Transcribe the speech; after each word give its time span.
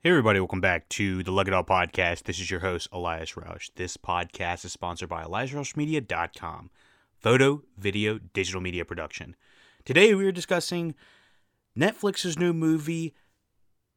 Hey, 0.00 0.10
everybody, 0.10 0.38
welcome 0.38 0.60
back 0.60 0.88
to 0.90 1.24
the 1.24 1.32
Lug 1.32 1.48
It 1.48 1.54
All 1.54 1.64
podcast. 1.64 2.22
This 2.22 2.38
is 2.38 2.52
your 2.52 2.60
host, 2.60 2.88
Elias 2.92 3.32
Roush. 3.32 3.70
This 3.74 3.96
podcast 3.96 4.64
is 4.64 4.70
sponsored 4.70 5.08
by 5.08 5.24
EliasRoushMedia.com, 5.24 6.70
photo, 7.18 7.62
video, 7.76 8.20
digital 8.32 8.60
media 8.60 8.84
production. 8.84 9.34
Today, 9.84 10.14
we 10.14 10.24
are 10.24 10.30
discussing 10.30 10.94
Netflix's 11.76 12.38
new 12.38 12.52
movie, 12.52 13.12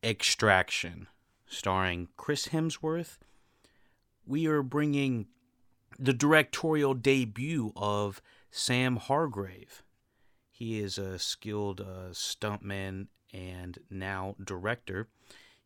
Extraction, 0.03 1.05
starring 1.45 2.07
Chris 2.17 2.47
Hemsworth. 2.47 3.19
We 4.25 4.47
are 4.47 4.63
bringing 4.63 5.27
the 5.99 6.13
directorial 6.13 6.95
debut 6.95 7.73
of 7.75 8.23
Sam 8.49 8.95
Hargrave. 8.95 9.83
He 10.49 10.79
is 10.79 10.97
a 10.97 11.19
skilled 11.19 11.79
uh, 11.79 12.09
stuntman 12.09 13.05
and 13.31 13.77
now 13.91 14.35
director. 14.43 15.07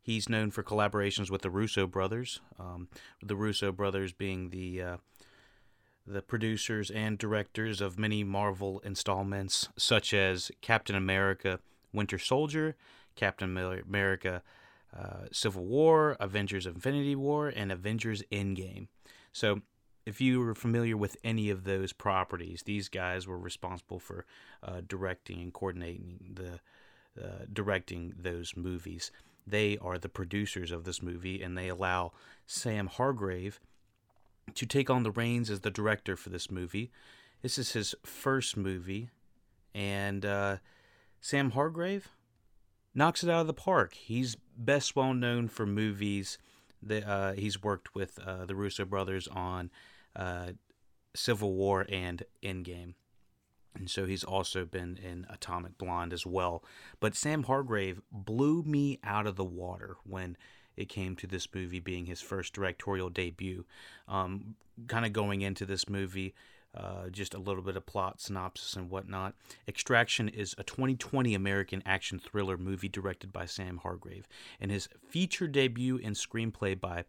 He's 0.06 0.28
known 0.28 0.52
for 0.52 0.62
collaborations 0.62 1.32
with 1.32 1.42
the 1.42 1.50
Russo 1.50 1.84
brothers, 1.88 2.38
um, 2.60 2.86
the 3.20 3.34
Russo 3.34 3.72
brothers 3.72 4.12
being 4.12 4.50
the 4.50 4.80
uh, 4.80 4.96
the 6.06 6.22
producers 6.22 6.92
and 6.92 7.18
directors 7.18 7.80
of 7.80 7.98
many 7.98 8.22
Marvel 8.22 8.78
installments, 8.84 9.68
such 9.76 10.14
as 10.14 10.52
Captain 10.60 10.94
America: 10.94 11.58
Winter 11.92 12.20
Soldier, 12.20 12.76
Captain 13.16 13.58
America: 13.58 14.44
uh, 14.96 15.24
Civil 15.32 15.64
War, 15.64 16.16
Avengers: 16.20 16.66
Infinity 16.66 17.16
War, 17.16 17.48
and 17.48 17.72
Avengers: 17.72 18.22
Endgame. 18.30 18.86
So, 19.32 19.62
if 20.06 20.20
you 20.20 20.38
were 20.38 20.54
familiar 20.54 20.96
with 20.96 21.16
any 21.24 21.50
of 21.50 21.64
those 21.64 21.92
properties, 21.92 22.62
these 22.62 22.88
guys 22.88 23.26
were 23.26 23.40
responsible 23.40 23.98
for 23.98 24.24
uh, 24.62 24.82
directing 24.86 25.42
and 25.42 25.52
coordinating 25.52 26.30
the 26.32 26.60
uh, 27.20 27.46
directing 27.52 28.14
those 28.16 28.56
movies. 28.56 29.10
They 29.46 29.78
are 29.78 29.98
the 29.98 30.08
producers 30.08 30.72
of 30.72 30.84
this 30.84 31.02
movie, 31.02 31.40
and 31.42 31.56
they 31.56 31.68
allow 31.68 32.12
Sam 32.46 32.88
Hargrave 32.88 33.60
to 34.54 34.66
take 34.66 34.90
on 34.90 35.02
the 35.02 35.10
reins 35.10 35.50
as 35.50 35.60
the 35.60 35.70
director 35.70 36.16
for 36.16 36.30
this 36.30 36.50
movie. 36.50 36.90
This 37.42 37.58
is 37.58 37.72
his 37.72 37.94
first 38.04 38.56
movie, 38.56 39.10
and 39.74 40.24
uh, 40.24 40.56
Sam 41.20 41.52
Hargrave 41.52 42.08
knocks 42.94 43.22
it 43.22 43.30
out 43.30 43.42
of 43.42 43.46
the 43.46 43.54
park. 43.54 43.94
He's 43.94 44.36
best 44.56 44.96
well 44.96 45.14
known 45.14 45.48
for 45.48 45.66
movies 45.66 46.38
that 46.82 47.06
uh, 47.06 47.32
he's 47.32 47.62
worked 47.62 47.94
with 47.94 48.18
uh, 48.18 48.46
the 48.46 48.54
Russo 48.54 48.84
brothers 48.84 49.28
on 49.28 49.70
uh, 50.14 50.52
Civil 51.14 51.52
War 51.52 51.86
and 51.88 52.22
Endgame. 52.42 52.94
And 53.78 53.90
so 53.90 54.06
he's 54.06 54.24
also 54.24 54.64
been 54.64 54.96
in 54.96 55.26
Atomic 55.28 55.78
Blonde 55.78 56.12
as 56.12 56.26
well. 56.26 56.64
But 57.00 57.14
Sam 57.14 57.44
Hargrave 57.44 58.00
blew 58.10 58.62
me 58.62 58.98
out 59.04 59.26
of 59.26 59.36
the 59.36 59.44
water 59.44 59.96
when 60.04 60.36
it 60.76 60.88
came 60.88 61.16
to 61.16 61.26
this 61.26 61.48
movie 61.54 61.80
being 61.80 62.06
his 62.06 62.20
first 62.20 62.52
directorial 62.52 63.10
debut. 63.10 63.64
Um, 64.08 64.56
kind 64.88 65.06
of 65.06 65.12
going 65.12 65.40
into 65.40 65.64
this 65.64 65.88
movie, 65.88 66.34
uh, 66.74 67.08
just 67.10 67.34
a 67.34 67.38
little 67.38 67.62
bit 67.62 67.76
of 67.76 67.86
plot 67.86 68.20
synopsis 68.20 68.74
and 68.74 68.90
whatnot. 68.90 69.34
Extraction 69.66 70.28
is 70.28 70.54
a 70.58 70.64
2020 70.64 71.34
American 71.34 71.82
action 71.86 72.18
thriller 72.18 72.58
movie 72.58 72.88
directed 72.88 73.32
by 73.32 73.46
Sam 73.46 73.78
Hargrave 73.78 74.28
and 74.60 74.70
his 74.70 74.88
feature 75.08 75.48
debut 75.48 75.96
in 75.96 76.12
screenplay 76.12 76.78
by 76.78 77.04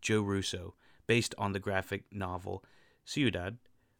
Joe 0.00 0.20
Russo, 0.20 0.74
based 1.08 1.34
on 1.36 1.52
the 1.52 1.58
graphic 1.58 2.04
novel 2.12 2.62
Ciudad 3.04 3.58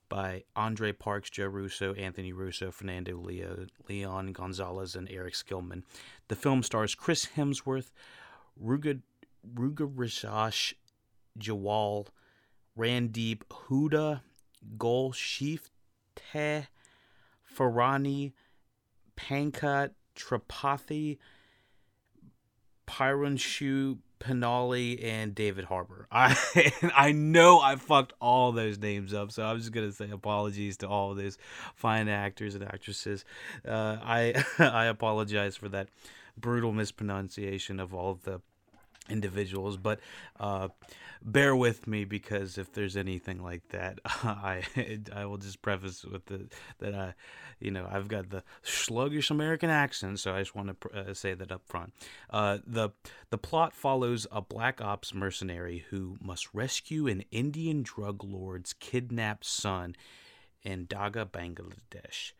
by 0.08 0.44
Andre 0.56 0.92
Parks, 0.92 1.30
Joe 1.30 1.46
Russo, 1.46 1.94
Anthony 1.94 2.32
Russo, 2.32 2.70
Fernando 2.70 3.16
Leo, 3.16 3.66
Leon 3.88 4.32
Gonzalez, 4.32 4.94
and 4.94 5.08
Eric 5.10 5.34
Skillman. 5.34 5.82
The 6.28 6.36
film 6.36 6.62
stars 6.62 6.94
Chris 6.94 7.28
Hemsworth, 7.36 7.92
Ruga, 8.62 9.00
Ruga 9.54 9.92
Rajash, 9.92 10.74
Jawal, 11.38 12.06
Randeep 12.78 13.42
Hooda, 13.50 14.22
Golshifteh, 14.76 16.66
Farhani, 17.56 18.32
Pankaj 19.16 19.91
Tripathi, 20.16 21.18
Pyranshu 22.86 23.98
Penali 24.20 25.02
and 25.02 25.34
David 25.34 25.64
Harbour. 25.64 26.06
I 26.12 26.36
I 26.94 27.12
know 27.12 27.60
I 27.60 27.76
fucked 27.76 28.12
all 28.20 28.52
those 28.52 28.78
names 28.78 29.14
up, 29.14 29.32
so 29.32 29.44
I'm 29.44 29.58
just 29.58 29.72
gonna 29.72 29.92
say 29.92 30.10
apologies 30.10 30.76
to 30.78 30.88
all 30.88 31.14
those 31.14 31.38
fine 31.74 32.08
actors 32.08 32.54
and 32.54 32.64
actresses. 32.64 33.24
Uh, 33.66 33.98
I 34.02 34.44
I 34.58 34.86
apologize 34.86 35.56
for 35.56 35.68
that 35.70 35.88
brutal 36.36 36.72
mispronunciation 36.72 37.80
of 37.80 37.94
all 37.94 38.12
of 38.12 38.22
the 38.22 38.40
individuals, 39.08 39.76
but 39.76 40.00
uh, 40.38 40.69
bear 41.22 41.54
with 41.54 41.86
me 41.86 42.04
because 42.04 42.58
if 42.58 42.72
there's 42.72 42.96
anything 42.96 43.42
like 43.42 43.69
that, 43.69 43.98
I 44.04 44.62
I 45.14 45.24
will 45.26 45.38
just 45.38 45.62
preface 45.62 46.04
with 46.04 46.26
the 46.26 46.48
that 46.78 46.94
I, 46.94 47.14
you 47.60 47.70
know, 47.70 47.88
I've 47.91 48.08
got 48.08 48.30
the 48.30 48.42
sluggish 48.62 49.30
American 49.30 49.70
accent, 49.70 50.20
so 50.20 50.34
I 50.34 50.41
just 50.41 50.54
want 50.54 50.80
to 50.80 50.91
uh, 50.91 51.14
say 51.14 51.34
that 51.34 51.52
up 51.52 51.62
front. 51.66 51.92
Uh, 52.30 52.58
the 52.66 52.91
the 53.30 53.38
plot 53.38 53.74
follows 53.74 54.26
a 54.30 54.41
black 54.41 54.80
ops 54.80 55.14
mercenary 55.14 55.84
who 55.91 56.16
must 56.20 56.48
rescue 56.54 57.06
an 57.06 57.24
Indian 57.30 57.82
drug 57.82 58.24
lord's 58.24 58.72
kidnapped 58.72 59.44
son 59.44 59.97
in 60.62 60.86
Dhaka, 60.86 61.26
Bangladesh. 61.26 62.32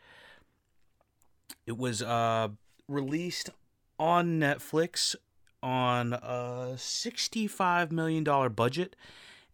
It 1.66 1.78
was 1.78 2.02
uh, 2.02 2.48
released 2.88 3.50
on 3.98 4.38
Netflix 4.38 5.16
on 5.62 6.12
a 6.12 6.74
$65 6.76 7.91
million 7.92 8.24
budget. 8.52 8.96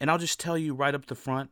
And 0.00 0.10
I'll 0.10 0.18
just 0.18 0.40
tell 0.40 0.58
you 0.58 0.74
right 0.74 0.94
up 0.94 1.06
the 1.06 1.14
front 1.14 1.50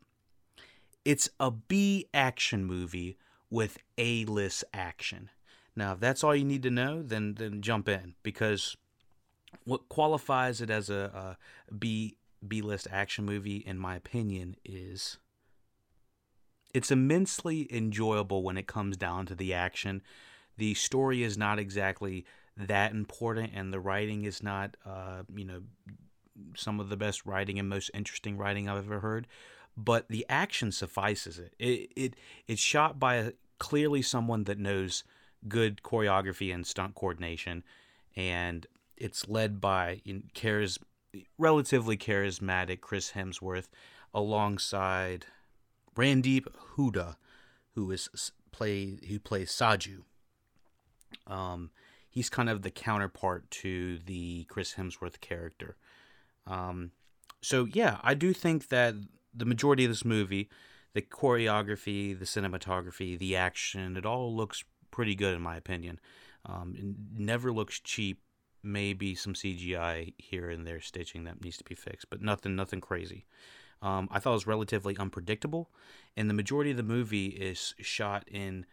it's 1.05 1.29
a 1.41 1.51
B 1.51 2.07
action 2.15 2.65
movie 2.65 3.17
with 3.51 3.79
A 3.99 4.25
list 4.25 4.65
action. 4.73 5.31
Now, 5.75 5.93
if 5.95 6.01
that's 6.01 6.23
all 6.23 6.35
you 6.35 6.45
need 6.45 6.63
to 6.63 6.71
know, 6.71 7.03
then, 7.03 7.35
then 7.35 7.61
jump 7.61 7.89
in 7.89 8.15
because 8.23 8.77
what 9.65 9.89
qualifies 9.89 10.61
it 10.61 10.71
as 10.71 10.91
a, 10.91 11.37
a 11.69 11.75
B 11.75 12.17
B 12.47 12.61
list 12.61 12.89
action 12.91 13.25
movie, 13.25 13.59
in 13.59 13.79
my 13.79 13.95
opinion, 13.97 14.57
is 14.65 15.19
it's 16.75 16.91
immensely 16.91 17.73
enjoyable 17.73 18.43
when 18.43 18.57
it 18.57 18.67
comes 18.67 18.97
down 18.97 19.27
to 19.27 19.35
the 19.35 19.55
action. 19.55 20.03
The 20.57 20.75
story 20.75 21.23
is 21.23 21.39
not 21.39 21.59
exactly 21.59 22.25
that 22.57 22.93
important, 22.93 23.53
and 23.55 23.73
the 23.73 23.81
writing 23.81 24.25
is 24.25 24.43
not, 24.43 24.77
uh, 24.85 25.23
you 25.35 25.45
know, 25.45 25.63
some 26.57 26.81
of 26.81 26.89
the 26.89 26.97
best 26.97 27.25
writing 27.25 27.59
and 27.59 27.69
most 27.69 27.91
interesting 27.95 28.37
writing 28.37 28.69
I've 28.69 28.85
ever 28.85 29.01
heard. 29.01 29.27
But 29.77 30.09
the 30.09 30.27
action 30.29 30.71
suffices 30.71 31.39
it. 31.39 31.55
It 31.59 31.93
it 31.97 32.17
it's 32.47 32.61
shot 32.61 32.99
by 32.99 33.15
a, 33.17 33.33
clearly 33.59 34.03
someone 34.03 34.45
that 34.45 34.59
knows 34.59 35.05
good 35.49 35.83
choreography 35.83 36.55
and 36.55 36.67
stunt 36.67 36.95
coordination, 36.95 37.65
and 38.15 38.67
it's 38.97 39.29
led 39.29 39.61
by 39.61 40.03
you 40.05 40.15
know, 40.15 40.21
charis- 40.35 40.79
relatively 41.39 41.97
charismatic 41.97 42.81
Chris 42.81 43.13
Hemsworth 43.13 43.69
alongside 44.13 45.27
Randeep 45.97 46.47
Hooda, 46.77 47.17
who 47.75 47.91
is 47.91 48.33
play 48.51 48.99
who 49.09 49.19
plays 49.19 49.51
Saju. 49.51 50.03
Um, 51.27 51.71
he's 52.13 52.29
kind 52.29 52.51
of 52.51 52.61
the 52.61 52.71
counterpart 52.71 53.51
to 53.51 53.99
the 54.05 54.45
Chris 54.45 54.75
Hemsworth 54.75 55.21
character. 55.21 55.77
Um, 56.47 56.91
so 57.41 57.67
yeah, 57.73 57.99
I 58.03 58.13
do 58.13 58.35
think 58.35 58.69
that 58.69 58.95
the 59.35 59.47
majority 59.47 59.85
of 59.85 59.91
this 59.91 60.05
movie, 60.05 60.51
the 60.93 61.01
choreography, 61.01 62.17
the 62.17 62.27
cinematography, 62.27 63.19
the 63.19 63.35
action, 63.35 63.97
it 63.97 64.05
all 64.05 64.37
looks 64.37 64.63
pretty 64.91 65.15
good 65.15 65.35
in 65.35 65.41
my 65.41 65.57
opinion. 65.57 65.99
Um, 66.45 66.75
it 66.77 66.85
never 67.19 67.51
looks 67.51 67.81
cheap. 67.81 68.21
Maybe 68.63 69.17
some 69.17 69.33
CGI 69.33 70.13
here 70.19 70.49
and 70.51 70.65
there 70.65 70.81
stitching 70.81 71.25
that 71.25 71.43
needs 71.43 71.57
to 71.57 71.65
be 71.65 71.75
fixed, 71.75 72.11
but 72.11 72.21
nothing, 72.21 72.55
nothing 72.55 72.81
crazy. 72.81 73.25
Um, 73.81 74.09
I 74.13 74.21
thought 74.21 74.31
it 74.31 74.35
was 74.35 74.47
relatively 74.47 74.97
unpredictable, 74.97 75.69
and 76.17 76.31
the 76.31 76.35
majority 76.35 76.71
of 76.71 76.77
the 76.77 76.85
movie 76.85 77.27
is 77.27 77.75
shot 77.81 78.29
in 78.29 78.65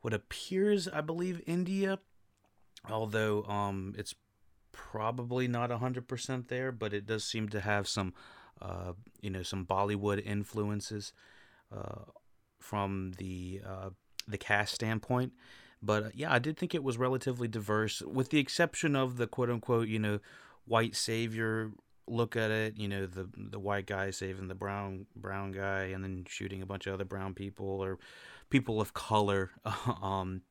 what 0.00 0.12
appears, 0.12 0.88
I 0.88 1.00
believe, 1.00 1.42
India, 1.46 2.00
although 2.88 3.44
um, 3.44 3.94
it's 3.98 4.14
probably 4.72 5.48
not 5.48 5.70
100% 5.70 6.48
there, 6.48 6.72
but 6.72 6.92
it 6.92 7.06
does 7.06 7.24
seem 7.24 7.48
to 7.48 7.60
have 7.60 7.88
some, 7.88 8.14
uh, 8.60 8.92
you 9.20 9.30
know, 9.30 9.42
some 9.42 9.66
Bollywood 9.66 10.24
influences 10.24 11.12
uh, 11.74 12.04
from 12.58 13.12
the 13.18 13.60
uh, 13.66 13.90
the 14.28 14.38
cast 14.38 14.74
standpoint. 14.74 15.32
But 15.82 16.02
uh, 16.04 16.08
yeah, 16.14 16.32
I 16.32 16.38
did 16.38 16.56
think 16.56 16.74
it 16.74 16.84
was 16.84 16.98
relatively 16.98 17.48
diverse, 17.48 18.02
with 18.02 18.30
the 18.30 18.38
exception 18.38 18.94
of 18.94 19.16
the 19.16 19.26
quote 19.26 19.50
unquote, 19.50 19.88
you 19.88 19.98
know, 19.98 20.20
white 20.66 20.94
savior 20.94 21.72
look 22.06 22.36
at 22.36 22.50
it. 22.50 22.76
You 22.76 22.88
know, 22.88 23.06
the 23.06 23.28
the 23.36 23.58
white 23.58 23.86
guy 23.86 24.10
saving 24.10 24.48
the 24.48 24.54
brown 24.54 25.06
brown 25.16 25.52
guy, 25.52 25.84
and 25.84 26.04
then 26.04 26.24
shooting 26.28 26.62
a 26.62 26.66
bunch 26.66 26.86
of 26.86 26.94
other 26.94 27.04
brown 27.04 27.34
people 27.34 27.66
or 27.66 27.98
people 28.50 28.80
of 28.80 28.92
color. 28.92 29.50
um, 30.02 30.42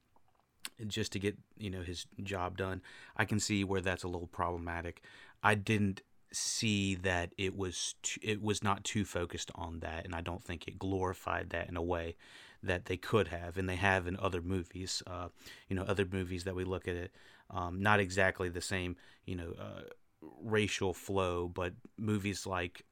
just 0.87 1.11
to 1.13 1.19
get 1.19 1.37
you 1.57 1.69
know 1.69 1.81
his 1.81 2.05
job 2.23 2.57
done. 2.57 2.81
I 3.15 3.25
can 3.25 3.39
see 3.39 3.63
where 3.63 3.81
that's 3.81 4.03
a 4.03 4.07
little 4.07 4.27
problematic. 4.27 5.03
I 5.43 5.55
didn't 5.55 6.01
see 6.31 6.95
that 6.95 7.33
it 7.37 7.57
was 7.57 7.95
too, 8.03 8.19
it 8.21 8.41
was 8.41 8.63
not 8.63 8.83
too 8.83 9.05
focused 9.05 9.51
on 9.55 9.79
that, 9.79 10.05
and 10.05 10.15
I 10.15 10.21
don't 10.21 10.43
think 10.43 10.67
it 10.67 10.79
glorified 10.79 11.49
that 11.51 11.69
in 11.69 11.77
a 11.77 11.81
way 11.81 12.15
that 12.61 12.85
they 12.85 12.97
could 12.97 13.29
have, 13.29 13.57
and 13.57 13.69
they 13.69 13.77
have 13.77 14.07
in 14.07 14.17
other 14.17 14.41
movies. 14.41 15.01
Uh, 15.07 15.29
you 15.67 15.75
know, 15.75 15.83
other 15.83 16.05
movies 16.09 16.43
that 16.43 16.55
we 16.55 16.63
look 16.63 16.87
at 16.87 16.95
it, 16.95 17.11
um, 17.49 17.81
not 17.81 17.99
exactly 17.99 18.49
the 18.49 18.61
same, 18.61 18.95
you 19.25 19.35
know, 19.35 19.53
uh, 19.59 19.81
racial 20.41 20.93
flow, 20.93 21.47
but 21.47 21.73
movies 21.97 22.45
like 22.45 22.83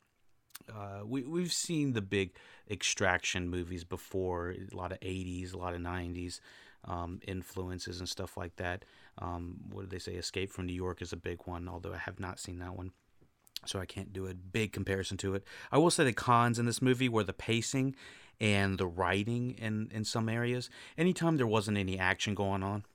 uh, 0.74 1.02
we 1.06 1.24
we've 1.24 1.54
seen 1.54 1.94
the 1.94 2.02
big 2.02 2.32
extraction 2.70 3.48
movies 3.50 3.84
before, 3.84 4.52
a 4.52 4.76
lot 4.76 4.92
of 4.92 5.00
'80s, 5.00 5.54
a 5.54 5.58
lot 5.58 5.74
of 5.74 5.82
'90s 5.82 6.40
um, 6.86 7.20
influences 7.28 8.00
and 8.00 8.08
stuff 8.10 8.38
like 8.38 8.56
that. 8.58 8.86
Um, 9.18 9.58
what 9.72 9.82
did 9.82 9.90
they 9.90 10.00
say? 10.00 10.14
Escape 10.14 10.52
from 10.52 10.66
New 10.66 10.74
York 10.74 11.02
is 11.02 11.14
a 11.14 11.18
big 11.18 11.40
one, 11.46 11.68
although 11.68 11.94
I 11.94 11.98
have 11.98 12.20
not 12.20 12.40
seen 12.40 12.60
that 12.60 12.76
one 12.76 12.92
so 13.66 13.80
I 13.80 13.86
can't 13.86 14.14
do 14.14 14.28
a 14.28 14.34
big 14.34 14.72
comparison 14.72 15.18
to 15.18 15.36
it. 15.36 15.44
I 15.72 15.78
will 15.78 15.92
say 15.92 16.04
the 16.04 16.14
cons 16.14 16.60
in 16.60 16.66
this 16.66 16.82
movie 16.82 17.10
were 17.10 17.24
the 17.24 17.34
pacing 17.34 17.96
and 18.40 18.78
the 18.78 18.88
writing 18.88 19.52
in, 19.58 19.90
in 19.92 20.04
some 20.04 20.30
areas. 20.30 20.70
Anytime 20.98 21.38
there 21.38 21.48
wasn't 21.48 21.78
any 21.78 21.98
action 21.98 22.36
going 22.36 22.64
on, 22.64 22.86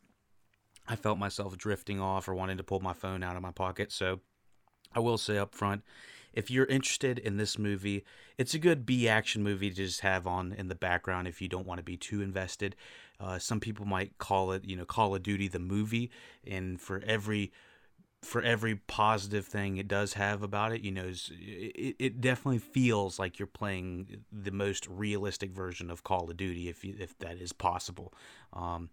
I 0.86 0.96
felt 0.96 1.18
myself 1.18 1.56
drifting 1.56 2.00
off 2.00 2.28
or 2.28 2.34
wanting 2.34 2.56
to 2.58 2.64
pull 2.64 2.80
my 2.80 2.92
phone 2.92 3.22
out 3.22 3.36
of 3.36 3.42
my 3.42 3.52
pocket. 3.52 3.92
So 3.92 4.20
I 4.94 5.00
will 5.00 5.18
say 5.18 5.38
up 5.38 5.54
front, 5.54 5.82
if 6.32 6.50
you're 6.50 6.66
interested 6.66 7.18
in 7.18 7.36
this 7.36 7.58
movie, 7.58 8.04
it's 8.38 8.54
a 8.54 8.58
good 8.58 8.86
B 8.86 9.08
action 9.08 9.42
movie 9.42 9.68
to 9.68 9.76
just 9.76 10.00
have 10.00 10.26
on 10.26 10.52
in 10.52 10.68
the 10.68 10.74
background 10.74 11.28
if 11.28 11.42
you 11.42 11.48
don't 11.48 11.66
want 11.66 11.78
to 11.78 11.84
be 11.84 11.96
too 11.96 12.22
invested. 12.22 12.74
Uh, 13.22 13.38
some 13.38 13.60
people 13.60 13.86
might 13.86 14.18
call 14.18 14.52
it, 14.52 14.64
you 14.64 14.76
know, 14.76 14.84
Call 14.84 15.14
of 15.14 15.22
Duty 15.22 15.46
the 15.48 15.60
movie, 15.60 16.10
and 16.44 16.80
for 16.80 17.00
every 17.06 17.52
for 18.22 18.40
every 18.40 18.76
positive 18.76 19.44
thing 19.44 19.78
it 19.78 19.88
does 19.88 20.12
have 20.12 20.44
about 20.44 20.70
it, 20.72 20.80
you 20.80 20.92
know, 20.92 21.06
it, 21.08 21.96
it 21.98 22.20
definitely 22.20 22.58
feels 22.58 23.18
like 23.18 23.38
you're 23.38 23.48
playing 23.48 24.22
the 24.30 24.52
most 24.52 24.86
realistic 24.86 25.50
version 25.50 25.90
of 25.90 26.04
Call 26.04 26.30
of 26.30 26.36
Duty, 26.36 26.68
if 26.68 26.84
you, 26.84 26.94
if 27.00 27.18
that 27.18 27.38
is 27.38 27.52
possible. 27.52 28.14
Um, 28.52 28.90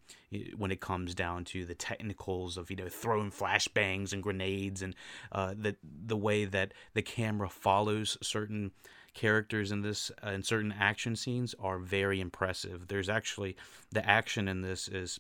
when 0.57 0.71
it 0.71 0.81
comes 0.81 1.13
down 1.13 1.43
to 1.45 1.65
the 1.65 1.75
technicals 1.75 2.57
of 2.57 2.71
you 2.71 2.77
know 2.77 2.87
throwing 2.87 3.31
flashbangs 3.31 4.13
and 4.13 4.23
grenades 4.23 4.81
and 4.81 4.95
uh, 5.31 5.53
the 5.55 5.75
the 5.83 6.17
way 6.17 6.45
that 6.45 6.73
the 6.93 7.01
camera 7.01 7.49
follows 7.49 8.17
certain 8.21 8.71
characters 9.13 9.71
in 9.71 9.81
this 9.81 10.11
uh, 10.25 10.31
in 10.31 10.44
certain 10.44 10.73
action 10.77 11.15
scenes 11.15 11.56
are 11.59 11.79
very 11.79 12.19
impressive. 12.19 12.88
There's 12.88 13.09
actually 13.09 13.56
the 13.91 14.07
action 14.07 14.47
in 14.47 14.61
this 14.61 14.88
is 14.88 15.19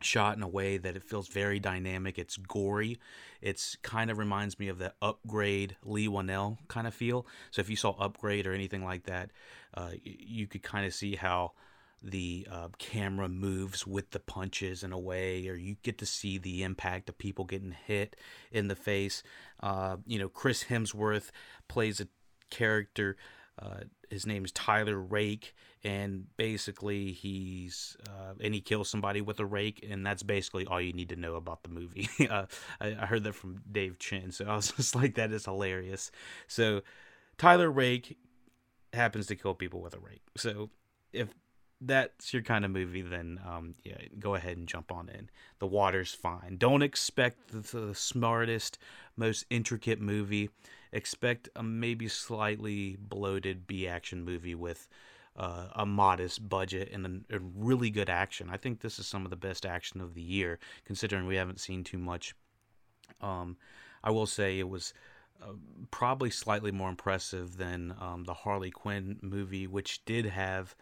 shot 0.00 0.36
in 0.36 0.42
a 0.42 0.48
way 0.48 0.76
that 0.76 0.96
it 0.96 1.02
feels 1.02 1.28
very 1.28 1.58
dynamic. 1.58 2.18
It's 2.18 2.36
gory. 2.36 2.98
It's 3.40 3.76
kind 3.82 4.10
of 4.10 4.18
reminds 4.18 4.58
me 4.58 4.68
of 4.68 4.78
the 4.78 4.92
Upgrade 5.00 5.76
Leigh 5.82 6.08
Whannell 6.08 6.58
kind 6.68 6.86
of 6.86 6.94
feel. 6.94 7.26
So 7.50 7.60
if 7.60 7.70
you 7.70 7.76
saw 7.76 7.90
Upgrade 7.92 8.46
or 8.46 8.52
anything 8.52 8.84
like 8.84 9.04
that, 9.04 9.30
uh, 9.74 9.90
you 10.02 10.46
could 10.46 10.62
kind 10.62 10.86
of 10.86 10.94
see 10.94 11.16
how 11.16 11.52
the 12.02 12.46
uh, 12.50 12.68
camera 12.78 13.28
moves 13.28 13.86
with 13.86 14.10
the 14.10 14.20
punches 14.20 14.82
in 14.84 14.92
a 14.92 14.98
way, 14.98 15.48
or 15.48 15.54
you 15.54 15.76
get 15.82 15.98
to 15.98 16.06
see 16.06 16.38
the 16.38 16.62
impact 16.62 17.08
of 17.08 17.18
people 17.18 17.44
getting 17.44 17.74
hit 17.86 18.16
in 18.52 18.68
the 18.68 18.76
face. 18.76 19.22
Uh, 19.60 19.96
you 20.06 20.18
know, 20.18 20.28
Chris 20.28 20.64
Hemsworth 20.64 21.30
plays 21.68 22.00
a 22.00 22.08
character. 22.50 23.16
Uh, 23.60 23.80
his 24.10 24.26
name 24.26 24.44
is 24.44 24.52
Tyler 24.52 24.98
Rake, 24.98 25.54
and 25.82 26.26
basically 26.36 27.12
he's 27.12 27.96
uh, 28.08 28.34
and 28.40 28.52
he 28.52 28.60
kills 28.60 28.88
somebody 28.88 29.20
with 29.20 29.40
a 29.40 29.46
rake, 29.46 29.84
and 29.88 30.04
that's 30.04 30.22
basically 30.22 30.66
all 30.66 30.80
you 30.80 30.92
need 30.92 31.08
to 31.08 31.16
know 31.16 31.36
about 31.36 31.62
the 31.62 31.70
movie. 31.70 32.08
uh, 32.30 32.46
I, 32.80 32.96
I, 33.00 33.06
heard 33.06 33.24
that 33.24 33.34
from 33.34 33.62
Dave 33.70 33.98
Chin, 33.98 34.30
so 34.30 34.44
I 34.44 34.56
was 34.56 34.72
just 34.76 34.94
like, 34.94 35.14
that 35.14 35.32
is 35.32 35.46
hilarious. 35.46 36.10
So 36.48 36.82
Tyler 37.38 37.70
Rake 37.70 38.18
happens 38.92 39.26
to 39.28 39.36
kill 39.36 39.54
people 39.54 39.80
with 39.80 39.94
a 39.94 39.98
rake. 39.98 40.22
So 40.36 40.70
if 41.12 41.28
that's 41.80 42.32
your 42.32 42.42
kind 42.42 42.64
of 42.64 42.70
movie, 42.70 43.02
then 43.02 43.40
um, 43.46 43.74
yeah, 43.84 43.98
go 44.18 44.34
ahead 44.34 44.56
and 44.56 44.66
jump 44.66 44.90
on 44.90 45.08
in. 45.08 45.28
The 45.58 45.66
water's 45.66 46.12
fine. 46.12 46.56
Don't 46.58 46.82
expect 46.82 47.50
the, 47.50 47.78
the 47.78 47.94
smartest, 47.94 48.78
most 49.16 49.44
intricate 49.50 50.00
movie. 50.00 50.50
Expect 50.92 51.48
a 51.54 51.62
maybe 51.62 52.08
slightly 52.08 52.96
bloated 52.98 53.66
B 53.66 53.86
action 53.86 54.24
movie 54.24 54.54
with 54.54 54.88
uh, 55.36 55.66
a 55.74 55.84
modest 55.84 56.48
budget 56.48 56.90
and 56.92 57.24
a, 57.30 57.36
a, 57.36 57.40
really 57.40 57.90
good 57.90 58.08
action. 58.08 58.48
I 58.50 58.56
think 58.56 58.80
this 58.80 58.98
is 58.98 59.06
some 59.06 59.24
of 59.24 59.30
the 59.30 59.36
best 59.36 59.66
action 59.66 60.00
of 60.00 60.14
the 60.14 60.22
year, 60.22 60.58
considering 60.86 61.26
we 61.26 61.36
haven't 61.36 61.60
seen 61.60 61.84
too 61.84 61.98
much. 61.98 62.34
Um, 63.20 63.58
I 64.02 64.10
will 64.12 64.26
say 64.26 64.58
it 64.58 64.68
was 64.68 64.94
uh, 65.42 65.52
probably 65.90 66.30
slightly 66.30 66.70
more 66.70 66.88
impressive 66.88 67.58
than 67.58 67.94
um, 68.00 68.24
the 68.24 68.32
Harley 68.32 68.70
Quinn 68.70 69.18
movie, 69.20 69.66
which 69.66 70.04
did 70.06 70.24
have 70.24 70.74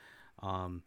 um, 0.44 0.82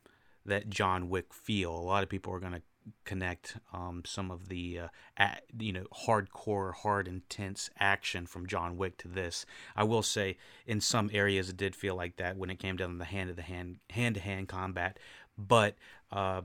that 0.45 0.69
John 0.69 1.09
Wick 1.09 1.33
feel. 1.33 1.71
A 1.75 1.79
lot 1.81 2.03
of 2.03 2.09
people 2.09 2.33
are 2.33 2.39
going 2.39 2.53
to 2.53 2.61
connect 3.03 3.57
um, 3.73 4.01
some 4.05 4.31
of 4.31 4.47
the 4.47 4.79
uh, 4.79 4.87
at, 5.17 5.43
you 5.59 5.73
know 5.73 5.85
hardcore, 6.05 6.73
hard, 6.73 7.07
intense 7.07 7.69
action 7.79 8.25
from 8.25 8.47
John 8.47 8.77
Wick 8.77 8.97
to 8.99 9.07
this. 9.07 9.45
I 9.75 9.83
will 9.83 10.03
say, 10.03 10.37
in 10.65 10.79
some 10.79 11.09
areas, 11.13 11.49
it 11.49 11.57
did 11.57 11.75
feel 11.75 11.95
like 11.95 12.17
that 12.17 12.37
when 12.37 12.49
it 12.49 12.59
came 12.59 12.77
down 12.77 12.91
to 12.91 12.97
the 12.97 13.05
hand 13.05 13.29
to 13.29 13.33
the 13.35 13.41
hand, 13.41 13.77
hand 13.89 14.15
to 14.15 14.21
hand 14.21 14.47
combat. 14.47 14.99
But 15.37 15.75
uh, 16.11 16.41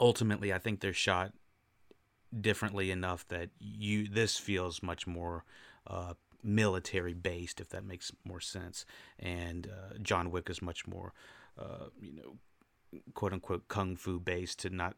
ultimately, 0.00 0.52
I 0.52 0.58
think 0.58 0.80
they're 0.80 0.92
shot 0.92 1.32
differently 2.38 2.90
enough 2.90 3.26
that 3.28 3.50
you 3.60 4.08
this 4.08 4.38
feels 4.38 4.82
much 4.82 5.06
more. 5.06 5.44
Uh, 5.86 6.14
military 6.46 7.14
based 7.14 7.58
if 7.58 7.70
that 7.70 7.86
makes 7.86 8.12
more 8.22 8.38
sense 8.38 8.84
and 9.18 9.66
uh, 9.66 9.94
john 10.02 10.30
wick 10.30 10.50
is 10.50 10.60
much 10.60 10.86
more 10.86 11.14
you 12.00 12.12
know 12.12 12.36
quote 13.14 13.32
unquote 13.32 13.68
kung 13.68 13.96
fu 13.96 14.18
based 14.18 14.60
to 14.60 14.70
not 14.70 14.94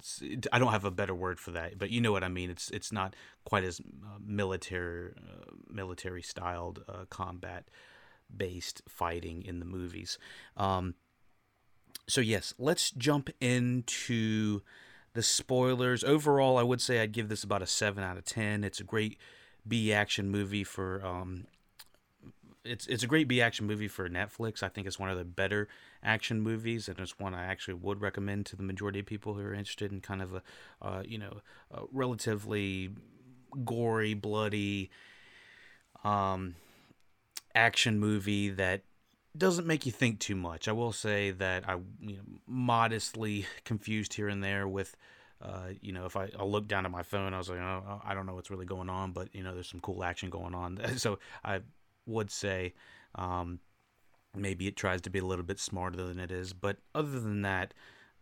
I 0.53 0.59
don't 0.59 0.73
have 0.73 0.85
a 0.85 0.91
better 0.91 1.15
word 1.15 1.39
for 1.39 1.51
that 1.53 1.79
but 1.79 1.91
you 1.91 2.01
know 2.01 2.13
what 2.13 2.25
I 2.25 2.29
mean. 2.29 2.51
It's 2.51 2.71
it's 2.71 2.93
not 2.93 3.15
quite 3.45 3.65
as 3.65 3.81
uh, 3.81 4.19
military 4.25 5.13
uh, 5.17 5.51
military 5.71 6.23
styled 6.23 6.85
uh, 6.89 7.05
combat 7.09 7.69
based 8.35 8.83
fighting 8.89 9.43
in 9.43 9.61
the 9.61 9.65
movies. 9.65 10.19
Um, 10.57 10.95
so 12.09 12.21
yes 12.21 12.55
let's 12.59 12.91
jump 12.91 13.31
into 13.41 14.63
the 15.15 15.23
spoilers. 15.23 16.05
Overall 16.05 16.59
I 16.59 16.63
would 16.63 16.81
say 16.81 17.01
I'd 17.01 17.13
give 17.13 17.29
this 17.29 17.45
about 17.45 17.63
a 17.63 17.67
7 17.67 18.03
out 18.03 18.19
of 18.19 18.25
10 18.25 18.65
it's 18.65 18.81
a 18.81 18.85
great 18.85 19.19
B 19.67 19.93
action 19.93 20.29
movie 20.29 20.65
for 20.65 21.05
um, 21.05 21.47
it's 22.67 22.87
it's 22.87 23.03
a 23.03 23.07
great 23.07 23.29
B 23.29 23.41
action 23.41 23.67
movie 23.67 23.89
for 23.89 24.09
Netflix. 24.09 24.63
I 24.63 24.69
think 24.69 24.87
it's 24.87 24.99
one 24.99 25.11
of 25.11 25.19
the 25.19 25.25
better 25.25 25.69
action 26.03 26.41
movies, 26.41 26.89
and 26.89 26.99
it's 26.99 27.19
one 27.19 27.35
I 27.35 27.45
actually 27.45 27.75
would 27.75 28.01
recommend 28.01 28.47
to 28.47 28.57
the 28.57 28.63
majority 28.63 29.01
of 29.01 29.07
people 29.07 29.35
who 29.35 29.41
are 29.41 29.55
interested 29.55 29.93
in 29.93 30.01
kind 30.01 30.23
of 30.23 30.35
a 30.35 30.43
uh, 30.83 31.03
you 31.07 31.19
know 31.19 31.41
a 31.71 31.83
relatively 31.93 32.91
gory, 33.65 34.15
bloody 34.15 34.91
um, 36.05 36.57
action 37.55 37.99
movie 37.99 38.51
that 38.51 38.83
doesn't 39.37 39.67
make 39.67 39.87
you 39.87 39.93
think 39.93 40.19
too 40.19 40.37
much. 40.37 40.69
I 40.69 40.73
will 40.73 40.93
say 40.93 41.31
that 41.33 41.69
I 41.69 41.75
you 42.01 42.17
know 42.17 42.23
modestly 42.47 43.47
confused 43.65 44.15
here 44.15 44.29
and 44.29 44.43
there 44.43 44.67
with. 44.67 44.97
Uh, 45.39 45.69
you 45.83 45.93
know, 45.93 46.07
if 46.07 46.17
I, 46.17 46.31
I 46.41 46.45
look 46.45 46.67
down 46.67 46.87
at 46.87 46.91
my 46.91 47.03
phone, 47.03 47.35
I 47.35 47.39
was 47.39 47.51
like, 47.51 47.59
oh, 47.59 48.01
I 48.03 48.15
don't 48.15 48.25
know 48.25 48.35
what's 48.35 48.51
really 48.51 48.65
going 48.65 48.89
on, 48.89 49.13
but 49.13 49.29
you 49.35 49.43
know, 49.43 49.53
there's 49.53 49.69
some 49.69 49.81
cool 49.81 50.03
action 50.03 50.31
going 50.31 50.55
on. 50.55 50.81
So 50.97 51.19
I 51.45 51.61
would 52.07 52.31
say 52.31 52.75
um, 53.15 53.61
maybe 54.35 54.67
it 54.67 54.77
tries 54.77 55.01
to 55.03 55.11
be 55.11 55.19
a 55.19 55.25
little 55.25 55.45
bit 55.45 55.59
smarter 55.59 56.03
than 56.03 56.19
it 56.19 56.31
is. 56.31 56.53
But 56.53 56.79
other 56.95 57.21
than 57.21 57.43
that, 57.43 57.75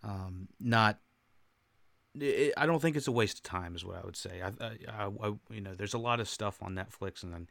um, 0.03 0.49
not. 0.61 0.99
I 2.17 2.67
don't 2.67 2.81
think 2.81 2.95
it's 2.95 3.09
a 3.09 3.13
waste 3.13 3.39
of 3.39 3.43
time, 3.43 3.75
is 3.75 3.85
what 3.85 3.97
I 3.97 4.05
would 4.05 4.15
say. 4.17 4.41
I, 4.41 4.53
I, 4.65 5.09
I, 5.21 5.33
you 5.51 5.61
know, 5.61 5.75
there's 5.75 5.95
a 5.95 5.99
lot 5.99 6.21
of 6.21 6.29
stuff 6.29 6.63
on 6.63 6.73
Netflix, 6.73 7.25
and 7.25 7.33
then 7.33 7.49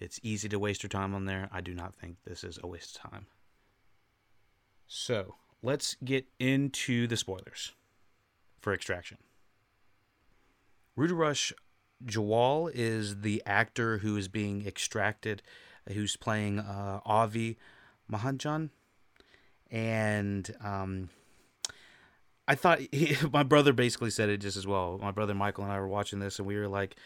it's 0.00 0.20
easy 0.22 0.48
to 0.48 0.60
waste 0.60 0.84
your 0.84 0.88
time 0.88 1.12
on 1.12 1.24
there. 1.24 1.48
I 1.50 1.60
do 1.60 1.74
not 1.74 1.92
think 1.92 2.18
this 2.24 2.44
is 2.44 2.56
a 2.62 2.68
waste 2.68 2.94
of 2.96 3.10
time. 3.10 3.26
So 4.86 5.34
let's 5.60 5.96
get 6.04 6.26
into 6.38 7.08
the 7.08 7.16
spoilers 7.16 7.72
for 8.60 8.72
Extraction. 8.72 9.18
Rudrash 10.96 11.52
Jawal 12.04 12.70
is 12.72 13.22
the 13.22 13.42
actor 13.44 13.98
who 13.98 14.16
is 14.16 14.28
being 14.28 14.66
extracted, 14.66 15.42
who's 15.92 16.16
playing 16.16 16.58
uh, 16.58 17.00
Avi 17.04 17.56
Mahajan, 18.10 18.70
and 19.70 20.54
um, 20.62 21.08
I 22.48 22.54
thought 22.54 22.80
he, 22.92 23.16
my 23.32 23.42
brother 23.42 23.72
basically 23.72 24.10
said 24.10 24.28
it 24.28 24.38
just 24.38 24.56
as 24.56 24.66
well. 24.66 24.98
My 25.00 25.10
brother 25.10 25.34
Michael 25.34 25.64
and 25.64 25.72
I 25.72 25.80
were 25.80 25.88
watching 25.88 26.18
this, 26.18 26.38
and 26.38 26.46
we 26.46 26.56
were 26.56 26.68
like, 26.68 26.96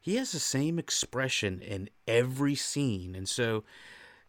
he 0.00 0.16
has 0.16 0.32
the 0.32 0.40
same 0.40 0.78
expression 0.78 1.60
in 1.60 1.88
every 2.08 2.54
scene, 2.54 3.14
and 3.14 3.28
so 3.28 3.64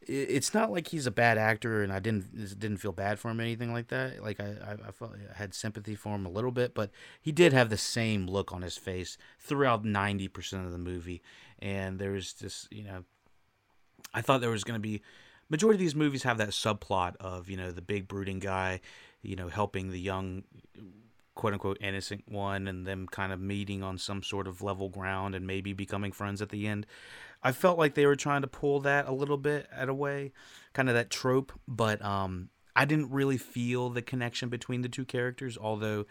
it's 0.08 0.54
not 0.54 0.72
like 0.72 0.88
he's 0.90 1.08
a 1.08 1.12
bad 1.12 1.38
actor 1.38 1.82
and 1.82 1.92
I 1.92 2.00
didn't 2.00 2.60
didn't 2.60 2.78
feel 2.78 2.92
bad 2.92 3.20
for 3.20 3.32
him 3.32 3.40
or 3.40 3.44
anything 3.44 3.72
like 3.74 3.88
that. 3.88 4.22
Like 4.22 4.40
I, 4.40 4.78
I, 4.88 4.92
felt 4.92 5.14
I 5.14 5.38
had 5.38 5.54
sympathy 5.54 5.96
for 5.96 6.16
him 6.16 6.26
a 6.26 6.30
little 6.30 6.52
bit, 6.52 6.74
but 6.74 6.92
he 7.22 7.32
did 7.32 7.54
have 7.54 7.70
the 7.70 7.78
same 7.78 8.28
look 8.28 8.52
on 8.52 8.62
his 8.62 8.78
face 8.78 9.18
throughout 9.40 9.86
ninety 9.86 10.28
percent 10.28 10.66
of 10.66 10.72
the 10.72 10.78
movie. 10.78 11.22
And 11.60 12.00
there 12.00 12.12
was 12.12 12.34
just 12.34 12.72
you 12.72 12.84
know, 12.84 13.04
I 14.14 14.22
thought 14.22 14.42
there 14.42 14.50
was 14.50 14.64
going 14.64 14.76
to 14.76 14.82
be 14.82 15.02
majority 15.50 15.76
of 15.76 15.80
these 15.80 15.96
movies 15.96 16.24
have 16.24 16.38
that 16.38 16.50
subplot 16.50 17.16
of 17.18 17.50
you 17.50 17.58
know 17.58 17.72
the 17.72 17.82
big 17.82 18.08
brooding 18.08 18.40
guy, 18.40 18.82
you 19.22 19.36
know, 19.36 19.50
helping 19.50 19.92
the 19.92 20.00
young 20.00 20.44
quote 21.36 21.54
unquote 21.54 21.78
innocent 21.82 22.24
one 22.28 22.68
and 22.68 22.86
them 22.86 23.08
kind 23.08 23.34
of 23.34 23.40
meeting 23.40 23.82
on 23.82 23.98
some 23.98 24.22
sort 24.22 24.48
of 24.48 24.62
level 24.62 24.90
ground 24.90 25.36
and 25.36 25.48
maybe 25.48 25.74
becoming 25.74 26.12
friends 26.12 26.42
at 26.42 26.50
the 26.50 26.68
end. 26.68 26.86
I 27.42 27.52
felt 27.52 27.78
like 27.78 27.96
they 27.96 28.06
were 28.06 28.16
trying 28.16 28.42
to 28.42 28.48
pull 28.48 28.80
that 28.82 29.08
a 29.08 29.12
little 29.12 29.38
bit 29.38 29.68
at 29.76 29.90
a 29.90 29.94
way, 29.94 30.32
kind 30.74 30.90
of 30.90 30.96
that 30.96 31.10
trope, 31.10 31.52
but 31.68 32.04
um, 32.04 32.50
I 32.76 32.86
didn't 32.86 33.12
really 33.12 33.38
feel 33.38 33.90
the 33.90 34.02
connection 34.02 34.50
between 34.50 34.82
the 34.82 34.90
two 34.90 35.06
characters. 35.06 35.58
Although, 35.58 36.06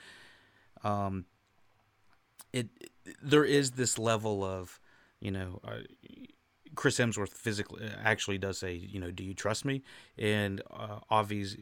um, 0.85 1.25
it 2.52 2.68
there 3.23 3.44
is 3.44 3.73
this 3.73 3.99
level 3.99 4.44
of, 4.44 4.78
you 5.21 5.30
know, 5.30 5.61
uh, 5.64 5.78
Chris 6.75 6.99
Hemsworth 6.99 7.33
physically 7.33 7.88
actually 8.02 8.38
does 8.38 8.59
say, 8.59 8.75
you 8.75 9.00
know, 9.00 9.11
do 9.11 9.25
you 9.25 9.35
trust 9.35 9.64
me? 9.64 9.83
And 10.19 10.62
uh, 10.71 11.00
Avi's 11.11 11.57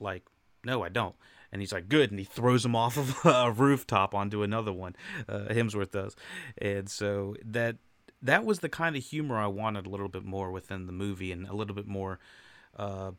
like, 0.00 0.24
no, 0.64 0.82
I 0.82 0.88
don't. 0.88 1.14
And 1.52 1.62
he's 1.62 1.72
like, 1.72 1.88
good. 1.88 2.10
And 2.10 2.18
he 2.18 2.24
throws 2.24 2.64
him 2.64 2.76
off 2.76 2.96
of 2.96 3.24
a 3.24 3.50
rooftop 3.50 4.14
onto 4.14 4.42
another 4.42 4.72
one. 4.72 4.96
Uh, 5.28 5.46
Hemsworth 5.50 5.92
does. 5.92 6.16
And 6.58 6.88
so 6.90 7.36
that 7.44 7.76
that 8.22 8.44
was 8.44 8.60
the 8.60 8.68
kind 8.68 8.96
of 8.96 9.04
humor 9.04 9.36
I 9.38 9.46
wanted 9.46 9.86
a 9.86 9.90
little 9.90 10.08
bit 10.08 10.24
more 10.24 10.50
within 10.50 10.86
the 10.86 10.92
movie 10.92 11.32
and 11.32 11.46
a 11.46 11.54
little 11.54 11.74
bit 11.74 11.86
more 11.86 12.18
uh, 12.76 13.12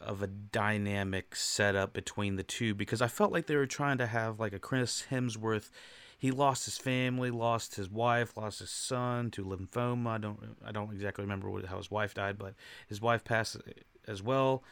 of 0.00 0.22
a 0.22 0.26
dynamic 0.26 1.34
setup 1.34 1.92
between 1.92 2.36
the 2.36 2.42
two 2.42 2.74
because 2.74 3.02
I 3.02 3.08
felt 3.08 3.32
like 3.32 3.46
they 3.46 3.56
were 3.56 3.66
trying 3.66 3.98
to 3.98 4.06
have 4.06 4.38
like 4.38 4.52
a 4.52 4.58
Chris 4.58 5.04
Hemsworth. 5.10 5.70
He 6.24 6.30
lost 6.30 6.64
his 6.64 6.78
family, 6.78 7.30
lost 7.30 7.74
his 7.74 7.90
wife, 7.90 8.34
lost 8.34 8.60
his 8.60 8.70
son 8.70 9.30
to 9.32 9.44
lymphoma. 9.44 10.06
I 10.06 10.16
don't 10.16 10.56
I 10.64 10.72
don't 10.72 10.90
exactly 10.90 11.22
remember 11.22 11.50
what, 11.50 11.66
how 11.66 11.76
his 11.76 11.90
wife 11.90 12.14
died, 12.14 12.38
but 12.38 12.54
his 12.88 12.98
wife 12.98 13.24
passed 13.24 13.58
as 14.08 14.22
well, 14.22 14.64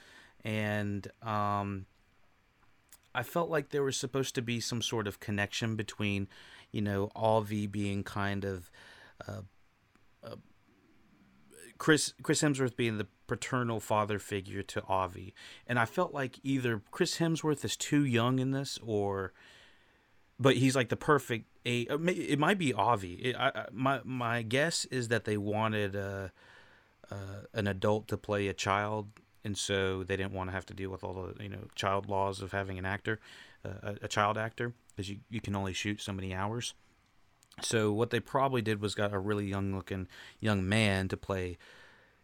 and 0.43 1.07
um, 1.21 1.85
I 3.15 3.23
felt 3.23 3.51
like 3.51 3.69
there 3.69 3.83
was 3.83 3.99
supposed 3.99 4.35
to 4.37 4.41
be 4.41 4.61
some 4.61 4.81
sort 4.81 5.07
of 5.07 5.21
connection 5.21 5.77
between, 5.77 6.27
you 6.71 6.81
know, 6.81 7.11
Avi 7.15 7.67
being 7.67 8.03
kind 8.03 8.47
of 8.47 8.71
uh, 9.29 9.43
uh, 10.25 10.37
Chris 11.77 12.15
Chris 12.23 12.41
Hemsworth 12.41 12.77
being 12.77 12.97
the 12.97 13.09
paternal 13.27 13.79
father 13.79 14.19
figure 14.19 14.63
to 14.63 14.83
Avi, 14.85 15.35
and 15.67 15.79
I 15.79 15.85
felt 15.85 16.15
like 16.15 16.39
either 16.43 16.81
Chris 16.91 17.19
Hemsworth 17.19 17.63
is 17.63 17.77
too 17.77 18.07
young 18.07 18.39
in 18.39 18.53
this, 18.53 18.79
or 18.83 19.35
but 20.43 20.57
he's 20.57 20.75
like 20.75 20.89
the 20.89 20.97
perfect 20.97 21.47
a. 21.65 21.87
Uh, 21.87 21.99
it 22.07 22.39
might 22.39 22.59
be 22.59 22.75
Avi. 22.75 23.15
It, 23.15 23.37
I, 23.37 23.67
my 23.73 24.01
my 24.05 24.43
guess 24.43 24.85
is 24.87 25.09
that 25.09 25.25
they 25.25 25.37
wanted 25.37 25.95
uh, 25.95 26.29
uh, 27.11 27.47
an 27.55 27.67
adult 27.69 28.09
to 28.09 28.17
play 28.17 28.49
a 28.49 28.53
child, 28.53 29.09
and 29.45 29.57
so 29.57 30.03
they 30.03 30.17
didn't 30.17 30.33
want 30.33 30.51
to 30.51 30.53
have 30.53 30.67
to 30.67 30.75
deal 30.75 30.91
with 30.91 31.05
all 31.05 31.15
the 31.15 31.43
you 31.43 31.49
know 31.49 31.69
child 31.75 32.09
laws 32.09 32.43
of 32.43 32.53
having 32.53 32.79
an 32.79 32.85
actor, 32.85 33.21
uh, 33.65 33.69
a, 33.83 33.97
a 34.03 34.09
child 34.09 34.37
actor, 34.37 34.73
because 34.91 35.09
you 35.09 35.19
you 35.31 35.41
can 35.41 35.55
only 35.55 35.73
shoot 35.73 36.01
so 36.01 36.13
many 36.13 36.35
hours. 36.35 36.75
So 37.61 37.93
what 37.93 38.11
they 38.11 38.21
probably 38.21 38.63
did 38.63 38.81
was 38.81 38.95
got 38.95 39.13
a 39.13 39.19
really 39.19 39.47
young 39.47 39.75
looking 39.75 40.09
young 40.41 40.69
man 40.69 41.09
to 41.09 41.17
play, 41.17 41.59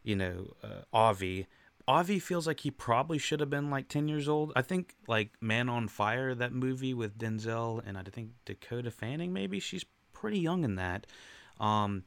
you 0.03 0.17
know, 0.17 0.55
Avi. 0.93 1.47
Avi 1.88 2.18
feels 2.18 2.47
like 2.47 2.61
he 2.61 2.71
probably 2.71 3.16
should 3.16 3.40
have 3.40 3.49
been 3.49 3.71
like 3.71 3.88
10 3.88 4.09
years 4.09 4.28
old. 4.28 4.52
I 4.54 4.61
think 4.61 4.95
like 5.09 5.30
Man 5.40 5.71
on 5.71 5.88
Fire, 5.88 6.35
that 6.35 6.52
movie 6.52 6.92
with 6.92 7.16
Denzel 7.16 7.83
and 7.85 7.97
I 7.97 8.02
think 8.02 8.33
Dakota 8.45 8.90
Fanning 8.90 9.33
maybe 9.33 9.59
she's 9.59 9.87
pretty 10.12 10.38
young 10.38 10.64
in 10.64 10.76
that. 10.76 11.07
Um 11.59 12.04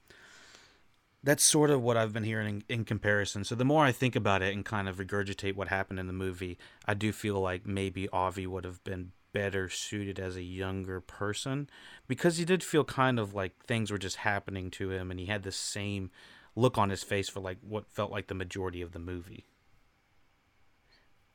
that's 1.23 1.43
sort 1.43 1.69
of 1.71 1.81
what 1.81 1.97
I've 1.97 2.13
been 2.13 2.23
hearing 2.23 2.63
in, 2.69 2.79
in 2.79 2.85
comparison. 2.85 3.43
So 3.43 3.55
the 3.55 3.65
more 3.65 3.83
I 3.83 3.91
think 3.91 4.15
about 4.15 4.41
it 4.41 4.53
and 4.53 4.63
kind 4.63 4.87
of 4.87 4.97
regurgitate 4.97 5.55
what 5.55 5.67
happened 5.67 5.99
in 5.99 6.07
the 6.07 6.13
movie, 6.13 6.57
I 6.85 6.93
do 6.93 7.11
feel 7.11 7.39
like 7.39 7.65
maybe 7.65 8.07
Avi 8.09 8.47
would 8.47 8.65
have 8.65 8.83
been 8.83 9.11
better 9.33 9.69
suited 9.69 10.19
as 10.19 10.35
a 10.35 10.43
younger 10.43 10.99
person 10.99 11.69
because 12.07 12.37
he 12.37 12.45
did 12.45 12.63
feel 12.63 12.83
kind 12.83 13.19
of 13.19 13.33
like 13.33 13.65
things 13.65 13.89
were 13.89 13.97
just 13.97 14.17
happening 14.17 14.69
to 14.71 14.91
him 14.91 15.09
and 15.09 15.19
he 15.19 15.25
had 15.27 15.43
the 15.43 15.51
same 15.51 16.11
look 16.55 16.77
on 16.77 16.89
his 16.89 17.01
face 17.01 17.29
for 17.29 17.39
like 17.39 17.57
what 17.61 17.87
felt 17.87 18.11
like 18.11 18.27
the 18.27 18.35
majority 18.35 18.81
of 18.81 18.91
the 18.91 18.99
movie. 18.99 19.45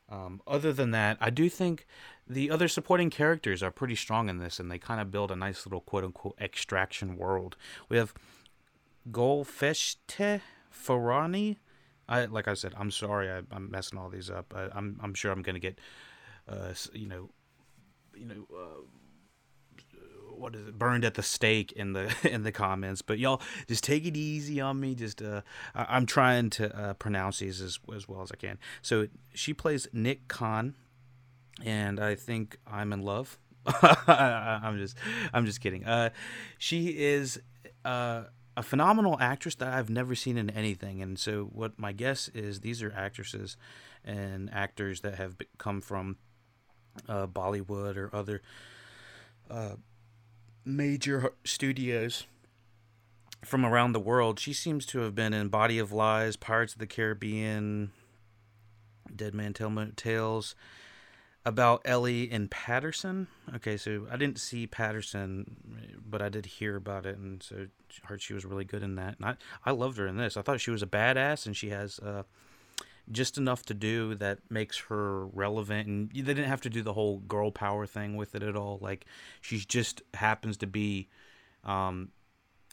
Um, 0.08 0.40
other 0.46 0.72
than 0.72 0.92
that, 0.92 1.16
I 1.20 1.30
do 1.30 1.48
think 1.48 1.86
the 2.28 2.50
other 2.50 2.68
supporting 2.68 3.10
characters 3.10 3.62
are 3.62 3.70
pretty 3.70 3.96
strong 3.96 4.28
in 4.28 4.38
this, 4.38 4.60
and 4.60 4.70
they 4.70 4.78
kind 4.78 5.00
of 5.00 5.10
build 5.10 5.30
a 5.30 5.36
nice 5.36 5.66
little 5.66 5.80
quote 5.80 6.04
unquote 6.04 6.36
extraction 6.40 7.16
world. 7.16 7.56
We 7.88 7.96
have 7.96 8.14
Golfeshte 9.10 10.40
Farani. 10.72 11.56
I 12.08 12.26
like 12.26 12.46
I 12.46 12.54
said, 12.54 12.72
I'm 12.76 12.90
sorry, 12.90 13.30
I, 13.30 13.38
am 13.54 13.70
messing 13.70 13.98
all 13.98 14.08
these 14.08 14.30
up. 14.30 14.52
I, 14.56 14.68
I'm 14.74 14.98
I'm 15.02 15.14
sure 15.14 15.32
I'm 15.32 15.42
gonna 15.42 15.58
get, 15.58 15.80
uh, 16.48 16.72
you 16.92 17.08
know, 17.08 17.30
you 18.14 18.26
know, 18.26 18.46
uh, 18.56 18.82
what 20.38 20.54
is 20.54 20.68
it 20.68 20.78
burned 20.78 21.04
at 21.04 21.14
the 21.14 21.22
stake 21.22 21.72
in 21.72 21.92
the 21.92 22.14
in 22.30 22.42
the 22.42 22.52
comments. 22.52 23.02
But 23.02 23.18
y'all 23.18 23.40
just 23.68 23.84
take 23.84 24.06
it 24.06 24.16
easy 24.16 24.60
on 24.60 24.80
me. 24.80 24.94
Just 24.94 25.22
uh 25.22 25.42
i'm 25.74 26.06
trying 26.06 26.50
to 26.50 26.76
uh, 26.76 26.94
pronounce 26.94 27.38
these 27.38 27.60
as, 27.60 27.78
as 27.94 28.08
well 28.08 28.22
as 28.22 28.32
i 28.32 28.36
can. 28.36 28.58
So 28.82 29.08
she 29.34 29.54
plays 29.54 29.88
Nik 29.92 30.28
Khan 30.28 30.74
and 31.64 32.00
i 32.00 32.14
think 32.14 32.58
i'm 32.66 32.92
in 32.92 33.02
love. 33.02 33.38
I'm 33.66 34.78
just 34.78 34.96
i'm 35.32 35.46
just 35.46 35.60
kidding. 35.60 35.84
Uh 35.84 36.10
she 36.58 36.88
is 36.98 37.40
uh 37.84 38.24
a 38.56 38.62
phenomenal 38.62 39.18
actress 39.20 39.54
that 39.56 39.68
I've 39.68 39.90
never 39.90 40.14
seen 40.14 40.38
in 40.38 40.48
anything. 40.48 41.02
And 41.02 41.18
so, 41.18 41.44
what 41.52 41.78
my 41.78 41.92
guess 41.92 42.28
is, 42.28 42.60
these 42.60 42.82
are 42.82 42.90
actresses 42.90 43.56
and 44.02 44.48
actors 44.50 45.02
that 45.02 45.16
have 45.16 45.36
come 45.58 45.82
from 45.82 46.16
uh, 47.08 47.26
Bollywood 47.26 47.96
or 47.96 48.08
other 48.14 48.40
uh, 49.50 49.74
major 50.66 51.32
studios 51.44 52.26
from 53.44 53.64
around 53.64 53.92
the 53.92 54.00
world. 54.00 54.40
She 54.40 54.52
seems 54.52 54.84
to 54.86 54.98
have 55.00 55.14
been 55.14 55.32
in 55.32 55.48
Body 55.48 55.78
of 55.78 55.92
Lies, 55.92 56.36
Pirates 56.36 56.72
of 56.72 56.80
the 56.80 56.86
Caribbean, 56.86 57.92
Dead 59.14 59.34
Man 59.34 59.54
Tell 59.54 59.72
Tales, 59.94 60.56
about 61.44 61.80
Elly 61.84 62.28
and 62.30 62.50
Paterson. 62.50 63.28
Okay, 63.54 63.76
so 63.76 64.08
I 64.10 64.16
didn't 64.16 64.40
see 64.40 64.66
Paterson, 64.66 66.00
but 66.04 66.20
I 66.20 66.28
did 66.28 66.44
hear 66.46 66.74
about 66.74 67.06
it, 67.06 67.16
and 67.16 67.40
so 67.40 67.68
heard 68.02 68.20
she 68.20 68.34
was 68.34 68.44
really 68.44 68.64
good 68.64 68.82
in 68.82 68.96
that. 68.96 69.16
And 69.18 69.26
I, 69.26 69.36
I 69.64 69.70
loved 69.70 69.96
her 69.98 70.08
in 70.08 70.16
this. 70.16 70.36
I 70.36 70.42
thought 70.42 70.60
she 70.60 70.72
was 70.72 70.82
a 70.82 70.86
badass, 70.86 71.46
and 71.46 71.56
she 71.56 71.70
has 71.70 72.00
uh, 72.00 72.24
just 73.10 73.38
enough 73.38 73.62
to 73.64 73.74
do 73.74 74.14
that 74.16 74.38
makes 74.50 74.78
her 74.88 75.26
relevant 75.26 75.86
and 75.86 76.10
they 76.10 76.22
didn't 76.22 76.44
have 76.44 76.60
to 76.60 76.70
do 76.70 76.82
the 76.82 76.92
whole 76.92 77.18
girl 77.18 77.50
power 77.50 77.86
thing 77.86 78.16
with 78.16 78.34
it 78.34 78.42
at 78.42 78.56
all 78.56 78.78
like 78.80 79.04
she 79.40 79.58
just 79.58 80.02
happens 80.14 80.56
to 80.56 80.66
be 80.66 81.08
um 81.64 82.10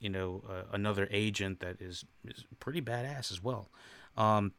you 0.01 0.09
know 0.09 0.43
uh, 0.49 0.63
another 0.71 1.07
agent 1.11 1.59
that 1.59 1.81
is 1.81 2.03
is 2.25 2.45
pretty 2.59 2.81
badass 2.81 3.31
as 3.31 3.43
well. 3.43 3.69
Um 4.17 4.53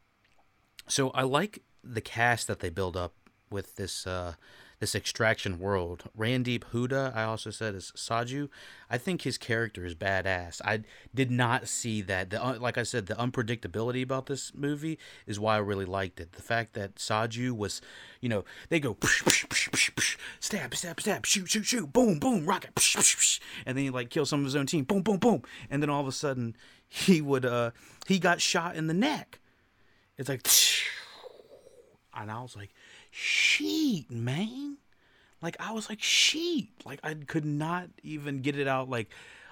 so 0.87 1.09
i 1.11 1.23
like 1.23 1.63
the 1.83 2.01
cast 2.01 2.47
that 2.47 2.59
they 2.59 2.69
build 2.69 2.95
up 2.95 3.13
with 3.49 3.75
this 3.75 4.05
uh 4.07 4.33
this 4.85 4.93
extraction 4.93 5.57
world. 5.57 6.03
Randeep 6.15 6.59
Hooda, 6.71 7.11
I 7.15 7.23
also 7.23 7.49
said 7.49 7.73
is 7.73 7.91
Saju. 7.95 8.49
I 8.87 8.99
think 8.99 9.23
his 9.23 9.35
character 9.35 9.83
is 9.83 9.95
badass. 9.95 10.61
I 10.63 10.81
did 11.11 11.31
not 11.31 11.67
see 11.67 12.03
that. 12.03 12.29
The 12.29 12.39
like 12.59 12.77
I 12.77 12.83
said, 12.83 13.07
the 13.07 13.15
unpredictability 13.15 14.03
about 14.03 14.27
this 14.27 14.51
movie 14.53 14.99
is 15.25 15.39
why 15.39 15.55
I 15.55 15.57
really 15.57 15.85
liked 15.85 16.19
it. 16.19 16.33
The 16.33 16.43
fact 16.43 16.73
that 16.73 16.97
Saju 16.97 17.57
was, 17.57 17.81
you 18.21 18.29
know, 18.29 18.45
they 18.69 18.79
go 18.79 18.93
psh, 18.93 19.23
psh, 19.23 19.47
psh, 19.47 19.69
psh, 19.71 19.93
psh, 19.95 20.17
stab, 20.39 20.75
stab, 20.75 21.01
stab, 21.01 21.25
shoot, 21.25 21.49
shoot, 21.49 21.65
shoot, 21.65 21.91
boom, 21.91 22.19
boom, 22.19 22.45
rocket, 22.45 22.75
psh, 22.75 22.97
psh, 22.97 23.15
psh, 23.15 23.39
and 23.65 23.75
then 23.75 23.85
he 23.85 23.89
like 23.89 24.11
kill 24.11 24.27
some 24.27 24.41
of 24.41 24.45
his 24.45 24.55
own 24.55 24.67
team, 24.67 24.83
boom, 24.83 25.01
boom, 25.01 25.17
boom, 25.17 25.41
and 25.71 25.81
then 25.81 25.89
all 25.89 26.01
of 26.01 26.07
a 26.07 26.11
sudden 26.11 26.55
he 26.87 27.21
would 27.21 27.43
uh 27.43 27.71
he 28.05 28.19
got 28.19 28.39
shot 28.39 28.75
in 28.75 28.85
the 28.85 28.93
neck. 28.93 29.39
It's 30.19 30.29
like, 30.29 30.47
and 32.13 32.29
I 32.29 32.39
was 32.43 32.55
like, 32.55 32.69
sheet, 33.15 34.11
man. 34.11 34.77
Like 35.41 35.55
I 35.59 35.71
was 35.71 35.89
like 35.89 36.01
sheet. 36.01 36.69
Like 36.85 36.99
I 37.03 37.13
could 37.13 37.45
not 37.45 37.89
even 38.03 38.41
get 38.41 38.59
it 38.59 38.67
out. 38.67 38.89
Like 38.89 39.09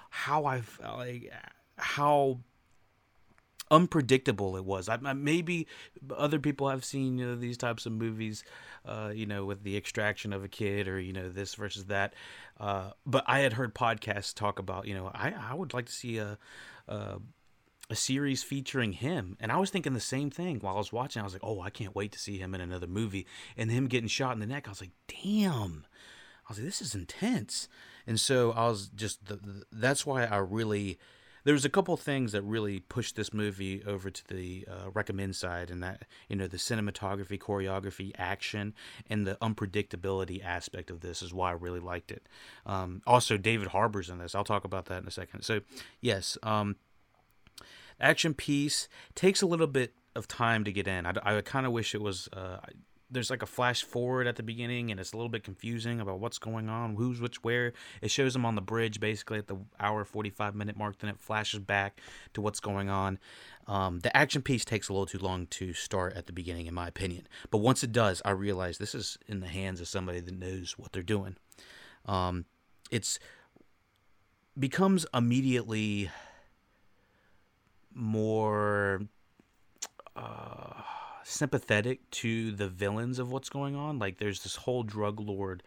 how 0.09 0.45
I 0.45 0.61
felt. 0.61 0.97
Like 0.97 1.31
how 1.77 2.39
unpredictable 3.71 4.57
it 4.57 4.65
was. 4.65 4.89
I, 4.89 4.99
I, 5.03 5.13
maybe 5.13 5.67
other 6.15 6.39
people 6.39 6.69
have 6.69 6.83
seen 6.83 7.17
you 7.17 7.25
know, 7.25 7.35
these 7.35 7.57
types 7.57 7.85
of 7.85 7.93
movies, 7.93 8.43
uh, 8.85 9.11
you 9.13 9.25
know, 9.25 9.45
with 9.45 9.63
the 9.63 9.77
extraction 9.77 10.33
of 10.33 10.43
a 10.43 10.49
kid 10.49 10.87
or 10.87 10.99
you 10.99 11.13
know 11.13 11.29
this 11.29 11.55
versus 11.55 11.85
that. 11.85 12.13
Uh, 12.59 12.91
but 13.05 13.23
I 13.27 13.39
had 13.39 13.53
heard 13.53 13.73
podcasts 13.73 14.33
talk 14.33 14.59
about 14.59 14.87
you 14.87 14.93
know 14.93 15.09
I 15.13 15.33
I 15.51 15.53
would 15.53 15.73
like 15.73 15.85
to 15.85 15.93
see 15.93 16.17
a, 16.17 16.37
a 16.87 17.19
a 17.93 17.95
series 17.95 18.41
featuring 18.41 18.93
him. 18.93 19.37
And 19.39 19.51
I 19.51 19.57
was 19.57 19.69
thinking 19.69 19.93
the 19.93 19.99
same 19.99 20.31
thing 20.31 20.59
while 20.59 20.73
I 20.73 20.79
was 20.79 20.91
watching. 20.91 21.21
I 21.21 21.23
was 21.23 21.33
like, 21.33 21.43
oh, 21.43 21.61
I 21.61 21.69
can't 21.69 21.95
wait 21.95 22.11
to 22.13 22.19
see 22.19 22.39
him 22.39 22.55
in 22.55 22.59
another 22.59 22.87
movie. 22.87 23.27
And 23.55 23.69
him 23.69 23.85
getting 23.85 24.09
shot 24.09 24.33
in 24.33 24.39
the 24.39 24.47
neck, 24.47 24.67
I 24.67 24.71
was 24.71 24.81
like, 24.81 24.97
damn. 25.07 25.85
I 26.45 26.49
was 26.49 26.57
like, 26.57 26.65
this 26.65 26.81
is 26.81 26.95
intense. 26.95 27.69
And 28.07 28.19
so 28.19 28.51
I 28.51 28.67
was 28.67 28.89
just, 28.89 29.27
the, 29.27 29.35
the, 29.35 29.63
that's 29.71 30.07
why 30.07 30.25
I 30.25 30.37
really, 30.37 30.97
there's 31.43 31.65
a 31.65 31.69
couple 31.69 31.95
things 31.97 32.31
that 32.31 32.41
really 32.41 32.79
pushed 32.79 33.15
this 33.15 33.31
movie 33.31 33.83
over 33.85 34.09
to 34.09 34.27
the 34.27 34.67
uh, 34.67 34.89
recommend 34.91 35.35
side, 35.35 35.69
and 35.69 35.83
that 35.83 36.03
you 36.29 36.35
know 36.35 36.47
the 36.47 36.57
cinematography, 36.57 37.37
choreography, 37.37 38.11
action, 38.17 38.73
and 39.09 39.27
the 39.27 39.35
unpredictability 39.41 40.43
aspect 40.43 40.89
of 40.89 41.01
this 41.01 41.21
is 41.21 41.33
why 41.33 41.49
I 41.49 41.53
really 41.53 41.81
liked 41.81 42.11
it. 42.11 42.27
Um, 42.65 43.01
also, 43.05 43.35
David 43.37 43.67
Harbour's 43.67 44.09
in 44.09 44.19
this. 44.19 44.35
I'll 44.35 44.45
talk 44.45 44.63
about 44.63 44.85
that 44.85 45.01
in 45.01 45.07
a 45.07 45.11
second. 45.11 45.41
So, 45.41 45.61
yes, 45.99 46.37
um, 46.43 46.77
action 47.99 48.33
piece 48.33 48.87
takes 49.15 49.41
a 49.41 49.45
little 49.45 49.67
bit 49.67 49.93
of 50.15 50.27
time 50.27 50.63
to 50.63 50.71
get 50.71 50.87
in. 50.87 51.05
I, 51.05 51.13
I 51.23 51.41
kind 51.41 51.65
of 51.65 51.71
wish 51.71 51.95
it 51.95 52.01
was. 52.01 52.29
Uh, 52.31 52.57
there's 53.13 53.29
like 53.29 53.43
a 53.43 53.47
flash 53.47 53.83
forward 53.83 54.25
at 54.25 54.37
the 54.37 54.43
beginning 54.43 54.89
and 54.89 54.99
it's 54.99 55.13
a 55.13 55.15
little 55.15 55.29
bit 55.29 55.43
confusing 55.43 55.99
about 55.99 56.19
what's 56.19 56.39
going 56.39 56.67
on, 56.67 56.95
who's 56.95 57.21
which 57.21 57.43
where. 57.43 57.73
It 58.01 58.09
shows 58.09 58.33
them 58.33 58.45
on 58.45 58.55
the 58.55 58.61
bridge 58.61 58.99
basically 58.99 59.37
at 59.37 59.47
the 59.47 59.57
hour 59.79 60.03
45 60.03 60.55
minute 60.55 60.75
mark, 60.75 60.97
then 60.97 61.11
it 61.11 61.19
flashes 61.19 61.59
back 61.59 62.01
to 62.33 62.41
what's 62.41 62.59
going 62.59 62.89
on. 62.89 63.19
Um, 63.67 63.99
the 63.99 64.15
action 64.17 64.41
piece 64.41 64.65
takes 64.65 64.89
a 64.89 64.93
little 64.93 65.05
too 65.05 65.19
long 65.19 65.45
to 65.47 65.73
start 65.73 66.15
at 66.15 66.25
the 66.25 66.33
beginning, 66.33 66.65
in 66.65 66.73
my 66.73 66.87
opinion. 66.87 67.27
But 67.51 67.59
once 67.59 67.83
it 67.83 67.91
does, 67.91 68.21
I 68.25 68.31
realize 68.31 68.77
this 68.77 68.95
is 68.95 69.17
in 69.27 69.39
the 69.39 69.47
hands 69.47 69.79
of 69.79 69.87
somebody 69.87 70.19
that 70.19 70.33
knows 70.33 70.77
what 70.77 70.91
they're 70.91 71.03
doing. 71.03 71.37
Um, 72.05 72.45
it's 72.91 73.19
becomes 74.57 75.05
immediately 75.13 76.09
more. 77.95 79.01
Uh, 80.15 80.81
sympathetic 81.23 82.09
to 82.11 82.51
the 82.51 82.67
villains 82.67 83.19
of 83.19 83.31
what's 83.31 83.49
going 83.49 83.75
on. 83.75 83.99
Like 83.99 84.17
there's 84.17 84.43
this 84.43 84.55
whole 84.55 84.83
drug 84.83 85.19
lord 85.19 85.63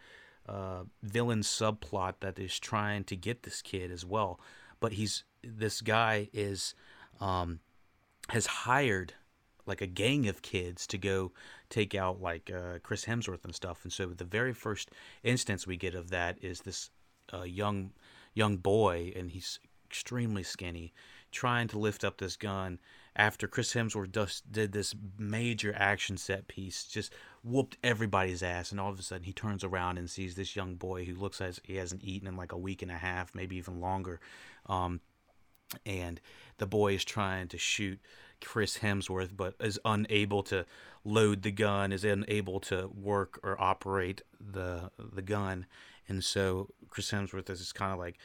uh, 0.47 0.83
villain 1.03 1.41
subplot 1.41 2.15
that 2.21 2.39
is 2.39 2.57
trying 2.57 3.03
to 3.05 3.15
get 3.15 3.43
this 3.43 3.61
kid 3.61 3.91
as 3.91 4.05
well, 4.05 4.39
but 4.79 4.93
he's 4.93 5.23
this 5.43 5.81
guy 5.81 6.29
is 6.33 6.73
um, 7.19 7.59
has 8.29 8.45
hired 8.45 9.13
like 9.65 9.81
a 9.81 9.87
gang 9.87 10.27
of 10.27 10.41
kids 10.41 10.87
to 10.87 10.97
go 10.97 11.33
take 11.69 11.93
out 11.93 12.21
like 12.21 12.49
uh, 12.49 12.79
Chris 12.81 13.03
Hemsworth 13.05 13.43
and 13.43 13.53
stuff. 13.53 13.83
And 13.83 13.91
so 13.91 14.07
the 14.07 14.23
very 14.23 14.53
first 14.53 14.91
instance 15.23 15.67
we 15.67 15.75
get 15.75 15.95
of 15.95 16.09
that 16.11 16.37
is 16.41 16.61
this 16.61 16.89
uh, 17.33 17.43
young 17.43 17.91
young 18.33 18.57
boy, 18.57 19.11
and 19.15 19.31
he's 19.31 19.59
extremely 19.85 20.43
skinny, 20.43 20.93
trying 21.31 21.67
to 21.69 21.79
lift 21.79 22.03
up 22.03 22.17
this 22.17 22.35
gun 22.35 22.79
after 23.15 23.47
Chris 23.47 23.73
Hemsworth 23.73 24.11
just 24.11 24.51
did 24.51 24.71
this 24.71 24.93
major 25.17 25.73
action 25.75 26.17
set 26.17 26.47
piece, 26.47 26.85
just 26.85 27.11
whooped 27.43 27.77
everybody's 27.83 28.43
ass, 28.43 28.71
and 28.71 28.79
all 28.79 28.91
of 28.91 28.99
a 28.99 29.01
sudden 29.01 29.23
he 29.23 29.33
turns 29.33 29.63
around 29.63 29.97
and 29.97 30.09
sees 30.09 30.35
this 30.35 30.55
young 30.55 30.75
boy 30.75 31.03
who 31.05 31.15
looks 31.15 31.41
as 31.41 31.59
he 31.63 31.77
hasn't 31.77 32.03
eaten 32.03 32.27
in 32.27 32.37
like 32.37 32.51
a 32.51 32.57
week 32.57 32.81
and 32.81 32.91
a 32.91 32.97
half, 32.97 33.33
maybe 33.33 33.55
even 33.55 33.81
longer. 33.81 34.19
Um, 34.67 35.01
and 35.85 36.21
the 36.59 36.67
boy 36.67 36.93
is 36.93 37.03
trying 37.03 37.47
to 37.49 37.57
shoot 37.57 37.99
Chris 38.39 38.77
Hemsworth, 38.77 39.35
but 39.35 39.55
is 39.59 39.79
unable 39.83 40.43
to 40.43 40.65
load 41.03 41.41
the 41.41 41.51
gun, 41.51 41.91
is 41.91 42.05
unable 42.05 42.59
to 42.61 42.87
work 42.93 43.39
or 43.43 43.59
operate 43.59 44.21
the 44.39 44.91
the 44.99 45.23
gun, 45.23 45.65
and 46.07 46.23
so 46.23 46.69
Chris 46.89 47.11
Hemsworth 47.11 47.49
is 47.49 47.73
kind 47.73 47.91
of 47.91 47.99
like, 47.99 48.17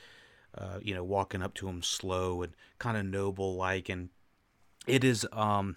uh, 0.57 0.79
you 0.83 0.95
know, 0.95 1.05
walking 1.05 1.43
up 1.43 1.55
to 1.55 1.69
him 1.69 1.83
slow 1.83 2.43
and 2.43 2.53
kind 2.79 2.97
of 2.97 3.05
noble 3.07 3.57
like, 3.57 3.89
and 3.89 4.11
it 4.87 5.05
is 5.05 5.27
um 5.33 5.77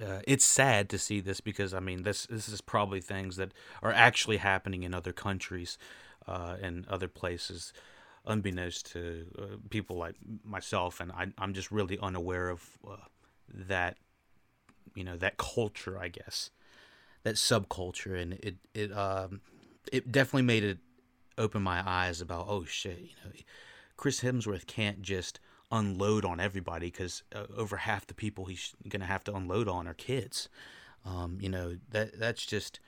uh, 0.00 0.20
it's 0.26 0.44
sad 0.44 0.88
to 0.88 0.98
see 0.98 1.20
this 1.20 1.40
because 1.40 1.74
I 1.74 1.80
mean 1.80 2.02
this 2.04 2.26
this 2.26 2.48
is 2.48 2.60
probably 2.60 3.00
things 3.00 3.36
that 3.36 3.52
are 3.82 3.92
actually 3.92 4.38
happening 4.38 4.82
in 4.82 4.94
other 4.94 5.12
countries 5.12 5.76
uh, 6.26 6.56
and 6.60 6.86
other 6.88 7.08
places, 7.08 7.72
unbeknownst 8.26 8.92
to 8.92 9.26
uh, 9.38 9.56
people 9.68 9.96
like 9.96 10.14
myself, 10.44 11.00
and 11.00 11.12
I, 11.12 11.28
I'm 11.38 11.54
just 11.54 11.70
really 11.70 11.98
unaware 12.00 12.48
of 12.48 12.78
uh, 12.88 12.96
that, 13.52 13.96
you 14.94 15.04
know, 15.04 15.16
that 15.16 15.36
culture, 15.36 15.98
I 15.98 16.08
guess, 16.08 16.50
that 17.22 17.34
subculture, 17.34 18.20
and 18.20 18.34
it 18.34 18.56
it 18.74 18.92
um 18.92 19.40
it 19.92 20.12
definitely 20.12 20.42
made 20.42 20.64
it 20.64 20.78
open 21.36 21.62
my 21.62 21.82
eyes 21.88 22.20
about 22.20 22.46
oh 22.48 22.64
shit, 22.64 23.00
you 23.00 23.14
know, 23.24 23.32
Chris 24.00 24.22
Hemsworth 24.22 24.66
can't 24.66 25.02
just 25.02 25.40
unload 25.70 26.24
on 26.24 26.40
everybody 26.40 26.86
because 26.86 27.22
uh, 27.34 27.44
over 27.54 27.76
half 27.76 28.06
the 28.06 28.14
people 28.14 28.46
he's 28.46 28.72
going 28.88 29.00
to 29.00 29.06
have 29.06 29.22
to 29.24 29.34
unload 29.34 29.68
on 29.68 29.86
are 29.86 29.92
kids. 29.92 30.48
Um, 31.04 31.36
you 31.38 31.50
know 31.50 31.76
that 31.90 32.18
that's 32.18 32.46
just 32.46 32.80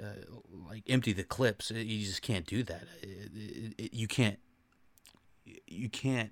uh, 0.00 0.22
like 0.70 0.84
empty 0.88 1.12
the 1.12 1.24
clips. 1.24 1.72
You 1.72 2.06
just 2.06 2.22
can't 2.22 2.46
do 2.46 2.62
that. 2.62 2.84
It, 3.02 3.30
it, 3.34 3.74
it, 3.78 3.94
you 3.94 4.06
can't 4.06 4.38
you 5.66 5.88
can't 5.88 6.30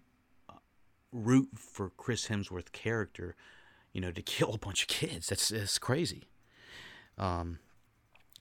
uh, 0.48 0.52
root 1.10 1.48
for 1.56 1.90
Chris 1.90 2.28
Hemsworth 2.28 2.70
character, 2.70 3.34
you 3.92 4.00
know, 4.00 4.12
to 4.12 4.22
kill 4.22 4.54
a 4.54 4.58
bunch 4.58 4.82
of 4.82 4.88
kids. 4.88 5.26
That's 5.26 5.48
that's 5.48 5.80
crazy. 5.80 6.28
Um, 7.18 7.58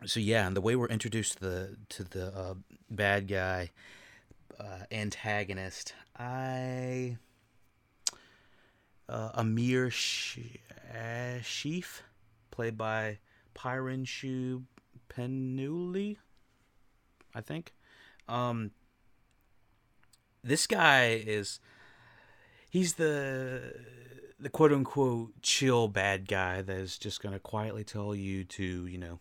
so 0.06 0.20
yeah, 0.20 0.46
and 0.46 0.56
the 0.56 0.62
way 0.62 0.76
we're 0.76 0.90
introduced 0.90 1.40
to 1.40 1.40
the 1.40 1.78
to 1.90 2.04
the 2.04 2.28
uh, 2.28 2.54
bad 2.92 3.28
guy 3.28 3.72
uh, 4.62 4.86
antagonist, 4.92 5.94
I 6.18 7.18
uh, 9.10 9.32
Amir 9.34 9.90
Sheaf, 9.90 10.58
played 12.52 12.78
by 12.78 13.18
Pyrinshu 13.56 14.64
Penuli, 15.10 16.18
I 17.34 17.42
think. 17.42 17.74
Um, 18.28 18.72
this 20.44 20.68
guy 20.68 21.22
is 21.26 21.60
he's 22.70 22.96
the 22.96 23.74
the 24.40 24.50
quote 24.50 24.72
unquote 24.72 25.42
chill 25.42 25.88
bad 25.88 26.28
guy 26.28 26.62
that 26.62 26.78
is 26.78 26.98
just 26.98 27.22
gonna 27.22 27.40
quietly 27.40 27.84
tell 27.84 28.16
you 28.16 28.44
to 28.44 28.86
you 28.88 28.98
know 28.98 29.20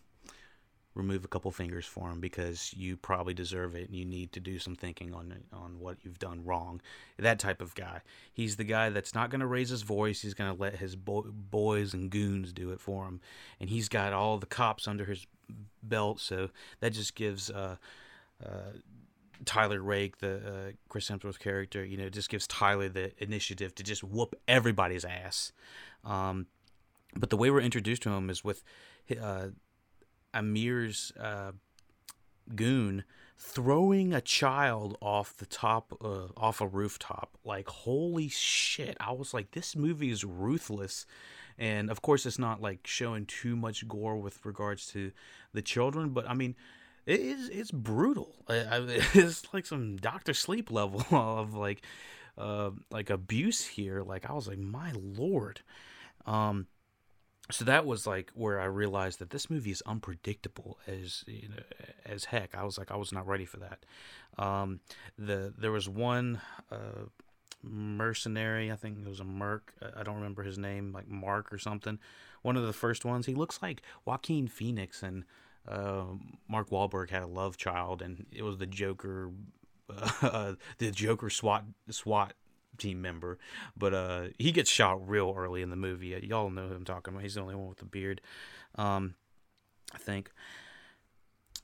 remove 0.93 1.23
a 1.23 1.27
couple 1.27 1.51
fingers 1.51 1.85
for 1.85 2.09
him 2.09 2.19
because 2.19 2.73
you 2.73 2.97
probably 2.97 3.33
deserve 3.33 3.75
it 3.75 3.87
and 3.87 3.95
you 3.95 4.03
need 4.03 4.31
to 4.33 4.39
do 4.39 4.59
some 4.59 4.75
thinking 4.75 5.13
on 5.13 5.33
on 5.53 5.79
what 5.79 5.97
you've 6.03 6.19
done 6.19 6.43
wrong. 6.43 6.81
That 7.17 7.39
type 7.39 7.61
of 7.61 7.75
guy. 7.75 8.01
He's 8.33 8.57
the 8.57 8.63
guy 8.63 8.89
that's 8.89 9.15
not 9.15 9.29
going 9.29 9.39
to 9.39 9.47
raise 9.47 9.69
his 9.69 9.83
voice. 9.83 10.21
He's 10.21 10.33
going 10.33 10.53
to 10.53 10.61
let 10.61 10.75
his 10.75 10.95
bo- 10.95 11.31
boys 11.31 11.93
and 11.93 12.09
goons 12.09 12.51
do 12.51 12.71
it 12.71 12.79
for 12.79 13.05
him. 13.05 13.21
And 13.59 13.69
he's 13.69 13.87
got 13.87 14.11
all 14.11 14.37
the 14.37 14.45
cops 14.45 14.87
under 14.87 15.05
his 15.05 15.25
belt, 15.81 16.19
so 16.19 16.49
that 16.81 16.91
just 16.91 17.15
gives 17.15 17.49
uh, 17.49 17.77
uh, 18.45 18.71
Tyler 19.45 19.81
Rake, 19.81 20.19
the 20.19 20.35
uh, 20.35 20.71
Chris 20.89 21.09
Hemsworth 21.09 21.39
character, 21.39 21.83
you 21.85 21.97
know, 21.97 22.09
just 22.09 22.29
gives 22.29 22.47
Tyler 22.47 22.89
the 22.89 23.11
initiative 23.17 23.73
to 23.75 23.83
just 23.83 24.03
whoop 24.03 24.35
everybody's 24.47 25.05
ass. 25.05 25.51
Um, 26.03 26.47
but 27.15 27.29
the 27.29 27.37
way 27.37 27.49
we're 27.49 27.61
introduced 27.61 28.03
to 28.03 28.09
him 28.11 28.29
is 28.29 28.43
with 28.43 28.63
uh, 29.21 29.47
Amir's 30.33 31.11
uh, 31.19 31.51
goon 32.55 33.03
throwing 33.37 34.13
a 34.13 34.21
child 34.21 34.95
off 35.01 35.35
the 35.37 35.47
top 35.47 35.97
uh, 36.03 36.27
off 36.37 36.61
a 36.61 36.67
rooftop. 36.67 37.37
Like 37.43 37.67
holy 37.67 38.27
shit. 38.27 38.95
I 38.99 39.11
was 39.13 39.33
like 39.33 39.51
this 39.51 39.75
movie 39.75 40.11
is 40.11 40.23
ruthless. 40.23 41.05
And 41.57 41.89
of 41.89 42.01
course 42.01 42.25
it's 42.25 42.39
not 42.39 42.61
like 42.61 42.85
showing 42.85 43.25
too 43.25 43.55
much 43.55 43.87
gore 43.87 44.17
with 44.17 44.45
regards 44.45 44.87
to 44.87 45.11
the 45.53 45.61
children 45.61 46.09
but 46.09 46.29
i 46.29 46.33
mean 46.33 46.55
it 47.05 47.19
is 47.19 47.49
it's 47.49 47.71
brutal. 47.71 48.35
It's 48.49 49.53
like 49.53 49.65
some 49.65 49.97
doctor 49.97 50.33
sleep 50.33 50.71
level 50.71 51.03
of 51.17 51.55
like 51.55 51.83
uh 52.37 52.71
like 52.91 53.09
abuse 53.09 53.65
here. 53.65 54.03
Like 54.03 54.29
i 54.29 54.33
was 54.33 54.47
like 54.47 54.59
my 54.59 54.91
lord. 54.95 55.61
Um 56.27 56.67
so 57.49 57.65
that 57.65 57.85
was 57.85 58.05
like 58.05 58.31
where 58.33 58.59
I 58.59 58.65
realized 58.65 59.19
that 59.19 59.31
this 59.31 59.49
movie 59.49 59.71
is 59.71 59.81
unpredictable 59.85 60.77
as 60.87 61.23
you 61.27 61.49
know, 61.49 61.63
as 62.05 62.25
heck. 62.25 62.55
I 62.55 62.63
was 62.63 62.77
like, 62.77 62.91
I 62.91 62.95
was 62.95 63.11
not 63.11 63.27
ready 63.27 63.45
for 63.45 63.57
that. 63.57 63.85
Um, 64.37 64.79
the 65.17 65.53
there 65.57 65.71
was 65.71 65.89
one 65.89 66.41
uh, 66.71 67.07
mercenary, 67.63 68.71
I 68.71 68.75
think 68.75 68.99
it 68.99 69.09
was 69.09 69.19
a 69.19 69.25
merc. 69.25 69.73
I 69.95 70.03
don't 70.03 70.15
remember 70.15 70.43
his 70.43 70.57
name, 70.57 70.91
like 70.93 71.07
Mark 71.07 71.51
or 71.51 71.57
something. 71.57 71.99
One 72.41 72.57
of 72.57 72.65
the 72.65 72.73
first 72.73 73.05
ones. 73.05 73.25
He 73.25 73.35
looks 73.35 73.61
like 73.61 73.81
Joaquin 74.05 74.47
Phoenix 74.47 75.03
and 75.03 75.25
uh, 75.67 76.05
Mark 76.47 76.69
Wahlberg 76.69 77.09
had 77.09 77.23
a 77.23 77.27
love 77.27 77.57
child, 77.57 78.01
and 78.01 78.25
it 78.31 78.43
was 78.43 78.57
the 78.57 78.65
Joker, 78.65 79.31
uh, 80.21 80.53
the 80.77 80.91
Joker 80.91 81.29
SWAT 81.29 81.65
SWAT 81.89 82.33
team 82.81 83.01
member, 83.01 83.37
but 83.77 83.93
uh, 83.93 84.23
he 84.37 84.51
gets 84.51 84.69
shot 84.69 85.07
real 85.07 85.33
early 85.35 85.61
in 85.61 85.69
the 85.69 85.75
movie. 85.75 86.19
Y'all 86.23 86.49
know 86.49 86.67
who 86.67 86.75
I'm 86.75 86.85
talking 86.85 87.13
about. 87.13 87.23
He's 87.23 87.35
the 87.35 87.41
only 87.41 87.55
one 87.55 87.69
with 87.69 87.77
the 87.77 87.85
beard, 87.85 88.21
um, 88.75 89.15
I 89.93 89.97
think. 89.97 90.31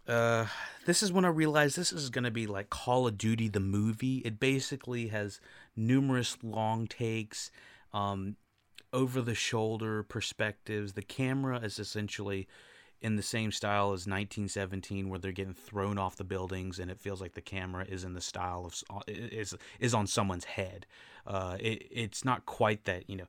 Uh, 0.08 0.46
this 0.86 1.04
is 1.04 1.12
when 1.12 1.26
I 1.26 1.30
realized 1.30 1.78
this 1.78 1.92
is 1.92 2.10
gonna 2.10 2.32
be 2.32 2.48
like 2.48 2.70
Call 2.70 3.08
of 3.08 3.18
Duty 3.18 3.50
the 3.50 3.60
movie. 3.60 4.20
It 4.20 4.40
basically 4.40 5.08
has 5.08 5.42
numerous 5.76 6.38
long 6.42 6.88
takes. 6.88 7.52
Um, 7.94 8.38
over 8.94 9.22
the 9.22 9.36
shoulder 9.36 10.04
perspectives. 10.04 10.94
The 10.94 11.02
camera 11.02 11.60
is 11.60 11.80
essentially 11.80 12.48
in 13.02 13.16
the 13.16 13.24
same 13.24 13.52
style 13.52 13.88
as 13.88 14.08
1917 14.08 15.10
where 15.10 15.20
they're 15.20 15.32
getting 15.32 15.54
thrown 15.54 15.98
off 15.98 16.16
the 16.16 16.24
buildings 16.24 16.80
and 16.80 16.90
it 16.90 17.00
feels 17.00 17.22
like 17.22 17.34
the 17.34 17.42
camera 17.42 17.86
is 17.88 18.04
in 18.04 18.14
the 18.14 18.22
style 18.22 18.66
of 18.66 19.04
is 19.08 19.54
is 19.80 19.94
on 19.94 20.08
someone's 20.08 20.46
head. 20.46 20.86
Uh, 21.26 21.58
it, 21.60 21.88
it's 21.92 22.26
not 22.26 22.46
quite 22.46 22.86
that 22.86 23.10
you 23.10 23.18
know 23.18 23.28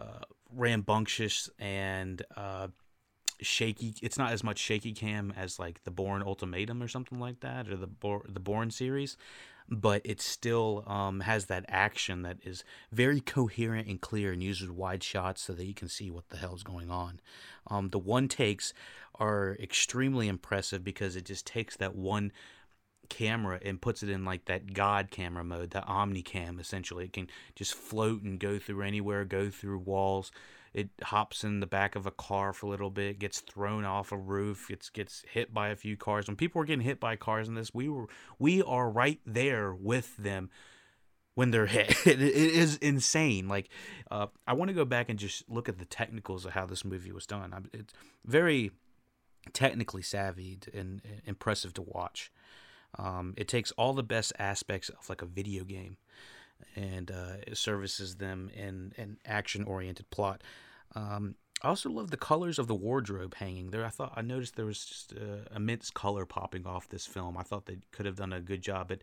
uh, 0.00 0.24
rambunctious 0.54 1.48
and 1.58 2.22
uh, 2.36 2.68
shaky 3.40 3.94
it's 4.02 4.18
not 4.18 4.32
as 4.32 4.42
much 4.42 4.58
shaky 4.58 4.92
cam 4.92 5.32
as 5.36 5.58
like 5.58 5.82
the 5.84 5.90
Bourne 5.90 6.22
Ultimatum 6.22 6.82
or 6.82 6.88
something 6.88 7.18
like 7.18 7.40
that 7.40 7.68
or 7.68 7.76
the 7.76 7.88
the 8.28 8.40
Bourne 8.40 8.70
series 8.70 9.16
but 9.70 10.00
it 10.04 10.20
still 10.20 10.84
um, 10.86 11.20
has 11.20 11.46
that 11.46 11.64
action 11.68 12.22
that 12.22 12.38
is 12.42 12.64
very 12.90 13.20
coherent 13.20 13.86
and 13.86 14.00
clear 14.00 14.32
and 14.32 14.42
uses 14.42 14.70
wide 14.70 15.02
shots 15.02 15.42
so 15.42 15.52
that 15.52 15.66
you 15.66 15.74
can 15.74 15.88
see 15.88 16.10
what 16.10 16.28
the 16.30 16.38
hell's 16.38 16.62
going 16.62 16.90
on. 16.90 17.20
Um, 17.66 17.90
the 17.90 17.98
one 17.98 18.28
takes 18.28 18.72
are 19.16 19.56
extremely 19.60 20.28
impressive 20.28 20.82
because 20.82 21.16
it 21.16 21.24
just 21.24 21.46
takes 21.46 21.76
that 21.76 21.94
one 21.94 22.32
camera 23.08 23.58
and 23.64 23.80
puts 23.80 24.02
it 24.02 24.10
in 24.10 24.24
like 24.24 24.44
that 24.46 24.72
god 24.72 25.10
camera 25.10 25.44
mode, 25.44 25.70
that 25.70 25.86
omni 25.86 26.22
cam 26.22 26.58
essentially. 26.58 27.04
It 27.04 27.12
can 27.12 27.28
just 27.54 27.74
float 27.74 28.22
and 28.22 28.38
go 28.38 28.58
through 28.58 28.82
anywhere, 28.82 29.24
go 29.24 29.50
through 29.50 29.78
walls, 29.78 30.30
it 30.74 30.90
hops 31.02 31.44
in 31.44 31.60
the 31.60 31.66
back 31.66 31.96
of 31.96 32.06
a 32.06 32.10
car 32.10 32.52
for 32.52 32.66
a 32.66 32.68
little 32.70 32.90
bit, 32.90 33.18
gets 33.18 33.40
thrown 33.40 33.84
off 33.84 34.12
a 34.12 34.16
roof, 34.16 34.68
gets 34.68 34.90
gets 34.90 35.24
hit 35.30 35.52
by 35.52 35.68
a 35.68 35.76
few 35.76 35.96
cars. 35.96 36.26
When 36.26 36.36
people 36.36 36.58
were 36.58 36.66
getting 36.66 36.84
hit 36.84 37.00
by 37.00 37.16
cars 37.16 37.48
in 37.48 37.54
this, 37.54 37.74
we 37.74 37.88
were 37.88 38.06
we 38.38 38.62
are 38.62 38.90
right 38.90 39.20
there 39.26 39.74
with 39.74 40.16
them 40.16 40.50
when 41.34 41.50
they're 41.50 41.66
hit. 41.66 42.06
it 42.06 42.20
is 42.20 42.76
insane. 42.76 43.48
Like 43.48 43.68
uh, 44.10 44.26
I 44.46 44.54
want 44.54 44.68
to 44.68 44.74
go 44.74 44.84
back 44.84 45.08
and 45.08 45.18
just 45.18 45.48
look 45.48 45.68
at 45.68 45.78
the 45.78 45.84
technicals 45.84 46.44
of 46.44 46.52
how 46.52 46.66
this 46.66 46.84
movie 46.84 47.12
was 47.12 47.26
done. 47.26 47.68
It's 47.72 47.94
very 48.24 48.72
technically 49.52 50.02
savvy 50.02 50.58
and 50.74 51.00
impressive 51.24 51.74
to 51.74 51.82
watch. 51.82 52.30
Um, 52.98 53.34
it 53.36 53.48
takes 53.48 53.70
all 53.72 53.92
the 53.92 54.02
best 54.02 54.32
aspects 54.38 54.88
of 54.88 55.08
like 55.08 55.22
a 55.22 55.26
video 55.26 55.64
game 55.64 55.96
and 56.76 57.10
uh, 57.10 57.54
services 57.54 58.16
them 58.16 58.50
in 58.54 58.92
an 58.96 59.18
action 59.24 59.64
oriented 59.64 60.10
plot. 60.10 60.42
Um, 60.94 61.34
I 61.62 61.68
also 61.68 61.90
love 61.90 62.10
the 62.10 62.16
colors 62.16 62.58
of 62.58 62.68
the 62.68 62.74
wardrobe 62.74 63.34
hanging 63.34 63.70
there. 63.70 63.84
I 63.84 63.88
thought 63.88 64.12
I 64.16 64.22
noticed 64.22 64.54
there 64.54 64.64
was 64.64 64.84
just 64.84 65.12
uh, 65.12 65.54
immense 65.54 65.90
color 65.90 66.24
popping 66.24 66.66
off 66.66 66.88
this 66.88 67.06
film. 67.06 67.36
I 67.36 67.42
thought 67.42 67.66
they 67.66 67.78
could 67.90 68.06
have 68.06 68.16
done 68.16 68.32
a 68.32 68.40
good 68.40 68.62
job 68.62 68.92
at, 68.92 69.02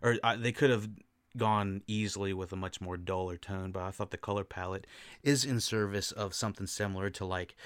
or 0.00 0.16
uh, 0.22 0.36
they 0.36 0.52
could 0.52 0.70
have 0.70 0.88
gone 1.36 1.82
easily 1.86 2.32
with 2.32 2.52
a 2.52 2.56
much 2.56 2.80
more 2.80 2.96
duller 2.96 3.36
tone. 3.36 3.72
But 3.72 3.82
I 3.82 3.90
thought 3.90 4.12
the 4.12 4.16
color 4.16 4.44
palette 4.44 4.86
is 5.22 5.44
in 5.44 5.60
service 5.60 6.12
of 6.12 6.34
something 6.34 6.66
similar 6.66 7.10
to 7.10 7.24
like 7.24 7.56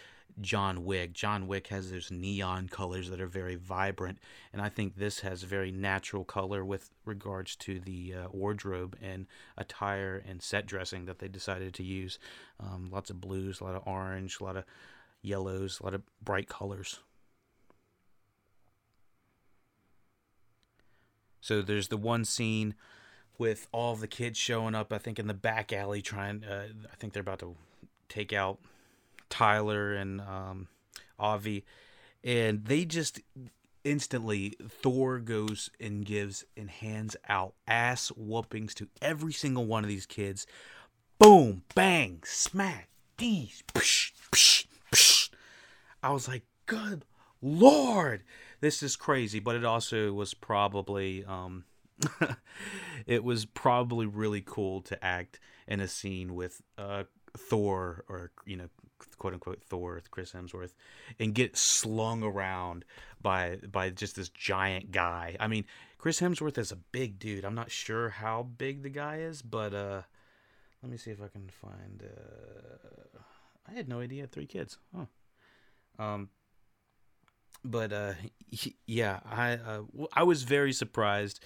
John 0.40 0.84
Wick. 0.84 1.12
John 1.12 1.46
Wick 1.46 1.68
has 1.68 1.90
those 1.90 2.10
neon 2.10 2.68
colors 2.68 3.10
that 3.10 3.20
are 3.20 3.26
very 3.26 3.56
vibrant, 3.56 4.18
and 4.52 4.62
I 4.62 4.68
think 4.68 4.96
this 4.96 5.20
has 5.20 5.42
a 5.42 5.46
very 5.46 5.70
natural 5.70 6.24
color 6.24 6.64
with 6.64 6.90
regards 7.04 7.56
to 7.56 7.78
the 7.78 8.14
uh, 8.14 8.28
wardrobe 8.32 8.96
and 9.02 9.26
attire 9.56 10.22
and 10.26 10.42
set 10.42 10.66
dressing 10.66 11.04
that 11.06 11.18
they 11.18 11.28
decided 11.28 11.74
to 11.74 11.82
use. 11.82 12.18
Um, 12.58 12.88
lots 12.90 13.10
of 13.10 13.20
blues, 13.20 13.60
a 13.60 13.64
lot 13.64 13.74
of 13.74 13.82
orange, 13.86 14.38
a 14.40 14.44
lot 14.44 14.56
of 14.56 14.64
yellows, 15.22 15.80
a 15.80 15.84
lot 15.84 15.94
of 15.94 16.02
bright 16.22 16.48
colors. 16.48 17.00
So 21.40 21.60
there's 21.60 21.88
the 21.88 21.96
one 21.96 22.24
scene 22.24 22.74
with 23.36 23.66
all 23.72 23.94
of 23.94 24.00
the 24.00 24.06
kids 24.06 24.38
showing 24.38 24.74
up. 24.74 24.92
I 24.92 24.98
think 24.98 25.18
in 25.18 25.26
the 25.26 25.34
back 25.34 25.72
alley 25.72 26.00
trying. 26.00 26.44
Uh, 26.44 26.68
I 26.90 26.96
think 26.96 27.12
they're 27.12 27.20
about 27.20 27.40
to 27.40 27.56
take 28.08 28.32
out 28.32 28.60
Tyler 29.32 29.94
and 29.94 30.20
um, 30.20 30.68
Avi, 31.18 31.64
and 32.22 32.66
they 32.66 32.84
just 32.84 33.20
instantly 33.82 34.54
Thor 34.68 35.18
goes 35.18 35.70
and 35.80 36.04
gives 36.04 36.44
and 36.56 36.70
hands 36.70 37.16
out 37.28 37.54
ass 37.66 38.08
whoopings 38.08 38.74
to 38.74 38.88
every 39.00 39.32
single 39.32 39.64
one 39.64 39.82
of 39.82 39.88
these 39.88 40.06
kids. 40.06 40.46
Boom, 41.18 41.62
bang, 41.74 42.20
smack, 42.24 42.88
these. 43.16 43.62
Psh, 43.74 44.12
psh, 44.30 44.66
psh. 44.92 45.30
I 46.02 46.10
was 46.10 46.28
like, 46.28 46.42
good 46.66 47.04
lord, 47.40 48.22
this 48.60 48.82
is 48.82 48.96
crazy. 48.96 49.40
But 49.40 49.56
it 49.56 49.64
also 49.64 50.12
was 50.12 50.34
probably, 50.34 51.24
um, 51.24 51.64
it 53.06 53.24
was 53.24 53.46
probably 53.46 54.06
really 54.06 54.42
cool 54.44 54.82
to 54.82 55.04
act 55.04 55.40
in 55.66 55.80
a 55.80 55.88
scene 55.88 56.34
with 56.34 56.60
uh, 56.76 57.04
Thor 57.36 58.04
or 58.08 58.30
you 58.44 58.56
know 58.56 58.68
quote 59.18 59.34
unquote 59.34 59.62
Thor, 59.62 60.00
Chris 60.10 60.32
Hemsworth, 60.32 60.72
and 61.18 61.34
get 61.34 61.56
slung 61.56 62.22
around 62.22 62.84
by 63.20 63.58
by 63.70 63.90
just 63.90 64.16
this 64.16 64.28
giant 64.28 64.90
guy. 64.90 65.36
I 65.38 65.48
mean, 65.48 65.64
Chris 65.98 66.20
Hemsworth 66.20 66.58
is 66.58 66.72
a 66.72 66.76
big 66.76 67.18
dude. 67.18 67.44
I'm 67.44 67.54
not 67.54 67.70
sure 67.70 68.08
how 68.08 68.42
big 68.42 68.82
the 68.82 68.90
guy 68.90 69.18
is, 69.18 69.42
but 69.42 69.74
uh, 69.74 70.02
let 70.82 70.90
me 70.90 70.96
see 70.96 71.10
if 71.10 71.22
I 71.22 71.28
can 71.28 71.48
find. 71.48 72.02
Uh, 72.02 73.18
I 73.68 73.72
had 73.74 73.88
no 73.88 74.00
idea 74.00 74.26
three 74.26 74.46
kids. 74.46 74.78
Huh. 74.94 75.06
Um, 75.98 76.28
but 77.64 77.92
uh, 77.92 78.14
yeah, 78.86 79.20
I 79.24 79.52
uh, 79.52 79.82
I 80.12 80.24
was 80.24 80.42
very 80.42 80.72
surprised 80.72 81.40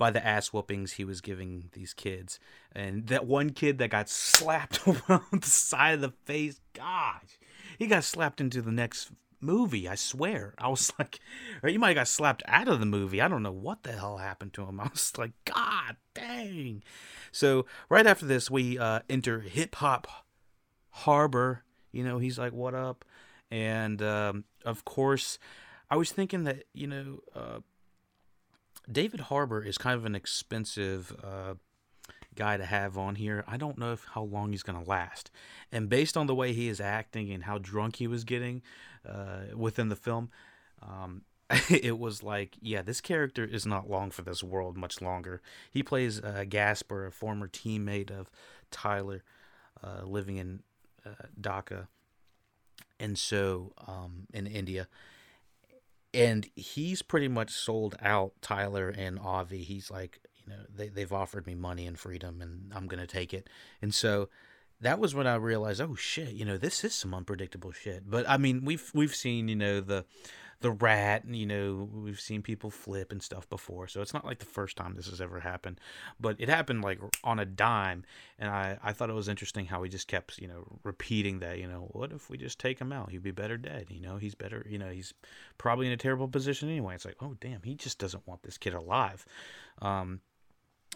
by 0.00 0.10
the 0.10 0.26
ass 0.26 0.48
whoopings 0.48 0.92
he 0.92 1.04
was 1.04 1.20
giving 1.20 1.68
these 1.72 1.92
kids. 1.92 2.40
And 2.72 3.06
that 3.08 3.26
one 3.26 3.50
kid 3.50 3.76
that 3.78 3.90
got 3.90 4.08
slapped 4.08 4.80
around 4.88 5.42
the 5.42 5.46
side 5.46 5.94
of 5.94 6.00
the 6.00 6.14
face, 6.24 6.60
gosh, 6.80 7.38
he 7.78 7.86
got 7.86 8.04
slapped 8.04 8.40
into 8.40 8.62
the 8.62 8.72
next 8.72 9.10
movie. 9.40 9.88
I 9.88 9.94
swear. 9.94 10.54
I 10.58 10.68
was 10.68 10.92
like, 10.98 11.20
or 11.62 11.68
he 11.68 11.78
might 11.78 11.88
have 11.88 11.96
got 11.96 12.08
slapped 12.08 12.42
out 12.46 12.68
of 12.68 12.80
the 12.80 12.86
movie. 12.86 13.20
I 13.20 13.28
don't 13.28 13.42
know 13.42 13.52
what 13.52 13.82
the 13.82 13.92
hell 13.92 14.18
happened 14.18 14.52
to 14.54 14.64
him. 14.64 14.80
I 14.80 14.88
was 14.88 15.12
like, 15.18 15.32
God 15.44 15.96
dang. 16.14 16.82
So 17.32 17.66
right 17.88 18.06
after 18.06 18.26
this, 18.26 18.50
we 18.50 18.78
uh, 18.78 19.00
enter 19.08 19.40
hip 19.40 19.76
hop 19.76 20.08
Harbour. 20.90 21.64
You 21.92 22.04
know, 22.04 22.18
he's 22.18 22.38
like, 22.38 22.52
what 22.52 22.74
up? 22.74 23.04
And 23.50 24.00
um, 24.00 24.44
of 24.64 24.84
course, 24.84 25.38
I 25.90 25.96
was 25.96 26.12
thinking 26.12 26.44
that, 26.44 26.64
you 26.72 26.86
know, 26.86 27.20
uh, 27.34 27.60
David 28.90 29.20
Harbour 29.20 29.62
is 29.62 29.76
kind 29.76 29.96
of 29.96 30.04
an 30.04 30.14
expensive 30.14 31.14
uh, 31.22 31.54
guy 32.34 32.56
to 32.56 32.64
have 32.64 32.96
on 32.96 33.16
here. 33.16 33.44
I 33.46 33.56
don't 33.56 33.78
know 33.78 33.92
if 33.92 34.04
how 34.12 34.22
long 34.22 34.52
he's 34.52 34.62
going 34.62 34.82
to 34.82 34.88
last. 34.88 35.30
And 35.72 35.88
based 35.88 36.16
on 36.16 36.26
the 36.26 36.34
way 36.34 36.52
he 36.52 36.68
is 36.68 36.80
acting 36.80 37.30
and 37.30 37.44
how 37.44 37.58
drunk 37.58 37.96
he 37.96 38.06
was 38.06 38.24
getting 38.24 38.62
uh, 39.08 39.56
within 39.56 39.88
the 39.88 39.96
film, 39.96 40.30
um, 40.82 41.22
it 41.68 41.98
was 41.98 42.22
like, 42.22 42.56
yeah, 42.60 42.82
this 42.82 43.00
character 43.00 43.44
is 43.44 43.66
not 43.66 43.90
long 43.90 44.10
for 44.10 44.22
this 44.22 44.42
world 44.42 44.76
much 44.76 45.00
longer. 45.00 45.40
He 45.70 45.82
plays 45.82 46.20
uh, 46.20 46.44
Gaspar, 46.48 47.06
a 47.06 47.12
former 47.12 47.48
teammate 47.48 48.10
of 48.10 48.30
Tyler, 48.70 49.24
uh, 49.82 50.04
living 50.04 50.36
in 50.36 50.62
uh, 51.04 51.26
Dhaka, 51.40 51.88
and 52.98 53.18
so 53.18 53.72
um, 53.88 54.26
in 54.32 54.46
India 54.46 54.86
and 56.12 56.48
he's 56.56 57.02
pretty 57.02 57.28
much 57.28 57.50
sold 57.50 57.96
out 58.02 58.32
Tyler 58.42 58.88
and 58.88 59.18
Avi. 59.18 59.62
He's 59.62 59.90
like, 59.90 60.20
know, 60.50 60.64
they 60.74 60.88
they've 60.88 61.12
offered 61.12 61.46
me 61.46 61.54
money 61.54 61.86
and 61.86 61.98
freedom, 61.98 62.42
and 62.42 62.72
I'm 62.74 62.86
gonna 62.86 63.06
take 63.06 63.32
it. 63.32 63.48
And 63.80 63.94
so 63.94 64.28
that 64.80 64.98
was 64.98 65.14
when 65.14 65.26
I 65.26 65.34
realized, 65.36 65.80
oh 65.80 65.94
shit, 65.94 66.32
you 66.32 66.44
know, 66.44 66.56
this 66.56 66.84
is 66.84 66.94
some 66.94 67.14
unpredictable 67.14 67.72
shit. 67.72 68.08
But 68.08 68.28
I 68.28 68.36
mean, 68.36 68.64
we've 68.64 68.90
we've 68.94 69.14
seen, 69.14 69.48
you 69.48 69.56
know, 69.56 69.80
the 69.80 70.04
the 70.60 70.70
rat, 70.70 71.24
and 71.24 71.34
you 71.34 71.46
know, 71.46 71.88
we've 71.92 72.20
seen 72.20 72.42
people 72.42 72.70
flip 72.70 73.12
and 73.12 73.22
stuff 73.22 73.48
before. 73.48 73.88
So 73.88 74.02
it's 74.02 74.12
not 74.12 74.26
like 74.26 74.38
the 74.38 74.46
first 74.46 74.76
time 74.76 74.94
this 74.94 75.08
has 75.08 75.20
ever 75.20 75.40
happened, 75.40 75.80
but 76.18 76.36
it 76.38 76.48
happened 76.48 76.82
like 76.82 77.00
on 77.24 77.38
a 77.38 77.46
dime. 77.46 78.04
And 78.38 78.50
I, 78.50 78.78
I 78.82 78.92
thought 78.92 79.08
it 79.10 79.14
was 79.14 79.28
interesting 79.28 79.64
how 79.66 79.82
he 79.82 79.88
just 79.88 80.06
kept, 80.06 80.38
you 80.38 80.48
know, 80.48 80.66
repeating 80.84 81.40
that, 81.40 81.58
you 81.58 81.66
know, 81.66 81.88
what 81.92 82.12
if 82.12 82.28
we 82.28 82.36
just 82.36 82.58
take 82.58 82.78
him 82.78 82.92
out? 82.92 83.10
He'd 83.10 83.22
be 83.22 83.30
better 83.30 83.56
dead. 83.56 83.86
You 83.88 84.00
know, 84.00 84.18
he's 84.18 84.34
better, 84.34 84.66
you 84.68 84.78
know, 84.78 84.90
he's 84.90 85.14
probably 85.56 85.86
in 85.86 85.92
a 85.92 85.96
terrible 85.98 86.28
position 86.28 86.68
anyway. 86.68 86.94
It's 86.94 87.06
like, 87.06 87.16
oh, 87.22 87.36
damn, 87.40 87.62
he 87.62 87.74
just 87.74 87.98
doesn't 87.98 88.26
want 88.26 88.42
this 88.42 88.58
kid 88.58 88.74
alive. 88.74 89.24
Um, 89.80 90.20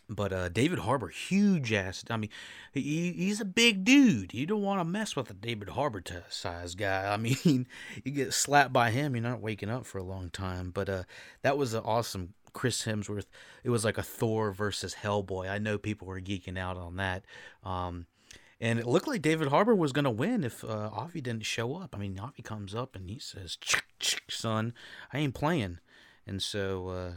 but 0.08 0.32
uh, 0.32 0.48
David 0.48 0.80
Harbour, 0.80 1.08
huge 1.08 1.72
ass. 1.72 2.04
I 2.10 2.16
mean, 2.16 2.30
he, 2.72 3.12
he's 3.12 3.40
a 3.40 3.44
big 3.44 3.84
dude. 3.84 4.34
You 4.34 4.46
don't 4.46 4.62
want 4.62 4.80
to 4.80 4.84
mess 4.84 5.16
with 5.16 5.30
a 5.30 5.34
David 5.34 5.70
Harbour 5.70 6.02
size 6.28 6.74
guy. 6.74 7.12
I 7.12 7.16
mean, 7.18 7.66
you 8.04 8.10
get 8.10 8.34
slapped 8.34 8.72
by 8.72 8.90
him, 8.90 9.14
you're 9.14 9.22
not 9.22 9.40
waking 9.40 9.70
up 9.70 9.86
for 9.86 9.98
a 9.98 10.04
long 10.04 10.30
time. 10.30 10.70
But 10.70 10.88
uh, 10.88 11.02
that 11.42 11.56
was 11.56 11.74
an 11.74 11.82
awesome 11.84 12.34
Chris 12.52 12.84
Hemsworth. 12.84 13.26
It 13.62 13.70
was 13.70 13.84
like 13.84 13.98
a 13.98 14.02
Thor 14.02 14.52
versus 14.52 14.96
Hellboy. 15.02 15.50
I 15.50 15.58
know 15.58 15.78
people 15.78 16.06
were 16.06 16.20
geeking 16.20 16.58
out 16.58 16.76
on 16.76 16.96
that. 16.96 17.24
Um, 17.62 18.06
and 18.60 18.78
it 18.78 18.86
looked 18.86 19.08
like 19.08 19.20
David 19.20 19.48
Harbour 19.48 19.74
was 19.74 19.92
going 19.92 20.04
to 20.04 20.10
win 20.10 20.44
if 20.44 20.64
uh, 20.64 20.90
Avi 20.92 21.20
didn't 21.20 21.44
show 21.44 21.74
up. 21.76 21.94
I 21.94 21.98
mean, 21.98 22.18
Avi 22.18 22.42
comes 22.42 22.74
up 22.74 22.94
and 22.94 23.10
he 23.10 23.18
says, 23.18 23.58
"Son, 24.30 24.72
I 25.12 25.18
ain't 25.18 25.34
playing." 25.34 25.80
And 26.26 26.42
so, 26.42 26.88
uh, 26.88 27.12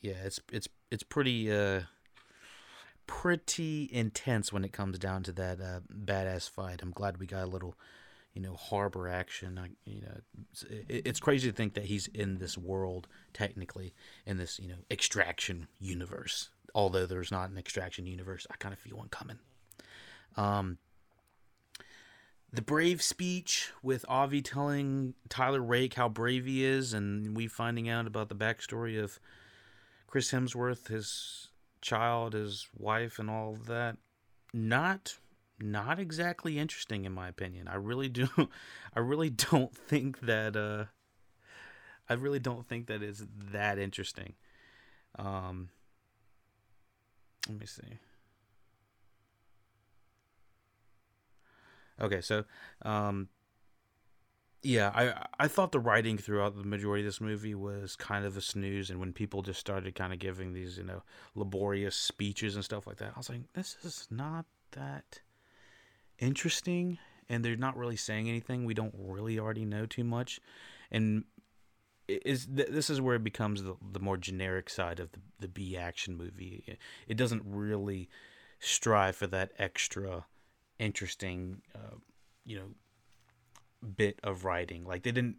yeah, 0.00 0.16
it's 0.24 0.40
it's 0.52 0.68
it's 0.90 1.02
pretty 1.02 1.50
uh, 1.50 1.82
pretty 3.06 3.88
intense 3.92 4.52
when 4.52 4.64
it 4.64 4.72
comes 4.72 4.98
down 4.98 5.22
to 5.24 5.32
that 5.32 5.60
uh, 5.60 5.80
badass 5.92 6.48
fight. 6.48 6.82
I'm 6.82 6.90
glad 6.90 7.18
we 7.18 7.26
got 7.26 7.44
a 7.44 7.46
little, 7.46 7.76
you 8.32 8.42
know, 8.42 8.54
Harbour 8.54 9.08
action. 9.08 9.58
I, 9.58 9.70
you 9.84 10.02
know, 10.02 10.20
it's, 10.52 10.62
it, 10.64 11.02
it's 11.06 11.20
crazy 11.20 11.50
to 11.50 11.56
think 11.56 11.74
that 11.74 11.84
he's 11.84 12.06
in 12.08 12.38
this 12.38 12.56
world 12.56 13.08
technically 13.32 13.94
in 14.26 14.36
this 14.38 14.58
you 14.58 14.68
know 14.68 14.78
extraction 14.90 15.68
universe. 15.78 16.50
Although 16.74 17.06
there's 17.06 17.30
not 17.30 17.50
an 17.50 17.58
extraction 17.58 18.06
universe, 18.06 18.46
I 18.50 18.56
kind 18.56 18.72
of 18.72 18.78
feel 18.78 18.96
one 18.96 19.08
coming. 19.08 19.38
Um, 20.36 20.78
the 22.52 22.62
brave 22.62 23.02
speech 23.02 23.72
with 23.82 24.04
Avi 24.08 24.40
telling 24.40 25.14
Tyler 25.28 25.60
Rake 25.60 25.94
how 25.94 26.08
brave 26.08 26.46
he 26.46 26.64
is, 26.64 26.92
and 26.92 27.36
we 27.36 27.48
finding 27.48 27.88
out 27.88 28.06
about 28.06 28.28
the 28.28 28.34
backstory 28.34 29.02
of 29.02 29.18
Chris 30.06 30.30
Hemsworth, 30.30 30.86
his 30.86 31.48
child, 31.84 32.32
his 32.32 32.66
wife, 32.76 33.18
and 33.18 33.30
all 33.30 33.56
that. 33.66 33.96
Not, 34.52 35.18
not 35.60 35.98
exactly 35.98 36.58
interesting 36.58 37.04
in 37.04 37.12
my 37.12 37.28
opinion. 37.28 37.68
I 37.68 37.76
really 37.76 38.08
do, 38.08 38.28
I 38.96 39.00
really 39.00 39.30
don't 39.30 39.76
think 39.76 40.20
that. 40.20 40.56
Uh, 40.56 40.86
I 42.08 42.14
really 42.14 42.38
don't 42.38 42.66
think 42.66 42.86
that 42.88 43.02
is 43.02 43.24
that 43.52 43.78
interesting. 43.78 44.34
Um, 45.18 45.70
let 47.48 47.58
me 47.58 47.66
see. 47.66 47.98
Okay, 52.00 52.20
so 52.20 52.44
um, 52.82 53.28
yeah, 54.64 54.90
I 54.94 55.44
I 55.44 55.48
thought 55.48 55.72
the 55.72 55.78
writing 55.78 56.16
throughout 56.16 56.56
the 56.56 56.64
majority 56.64 57.02
of 57.02 57.06
this 57.06 57.20
movie 57.20 57.54
was 57.54 57.96
kind 57.96 58.24
of 58.24 58.36
a 58.36 58.40
snooze, 58.40 58.90
and 58.90 58.98
when 58.98 59.12
people 59.12 59.42
just 59.42 59.60
started 59.60 59.94
kind 59.94 60.12
of 60.12 60.18
giving 60.18 60.54
these 60.54 60.78
you 60.78 60.84
know 60.84 61.02
laborious 61.34 61.94
speeches 61.94 62.54
and 62.54 62.64
stuff 62.64 62.86
like 62.86 62.96
that, 62.96 63.12
I 63.14 63.18
was 63.18 63.28
like, 63.28 63.52
this 63.52 63.76
is 63.84 64.08
not 64.10 64.46
that 64.72 65.20
interesting, 66.18 66.98
and 67.28 67.44
they're 67.44 67.56
not 67.56 67.76
really 67.76 67.96
saying 67.96 68.28
anything. 68.28 68.64
We 68.64 68.74
don't 68.74 68.94
really 68.96 69.38
already 69.38 69.66
know 69.66 69.84
too 69.84 70.04
much, 70.04 70.40
and 70.90 71.24
is 72.08 72.46
this 72.46 72.88
is 72.88 73.00
where 73.00 73.16
it 73.16 73.24
becomes 73.24 73.62
the, 73.62 73.76
the 73.92 74.00
more 74.00 74.16
generic 74.16 74.70
side 74.70 74.98
of 74.98 75.12
the, 75.12 75.20
the 75.40 75.48
B 75.48 75.76
action 75.76 76.16
movie. 76.16 76.78
It 77.06 77.16
doesn't 77.16 77.42
really 77.44 78.08
strive 78.60 79.16
for 79.16 79.26
that 79.26 79.52
extra 79.58 80.24
interesting, 80.78 81.62
uh, 81.74 81.96
you 82.44 82.56
know, 82.56 82.68
bit 83.84 84.20
of 84.22 84.44
writing. 84.44 84.84
Like 84.84 85.02
they 85.02 85.12
didn't, 85.12 85.36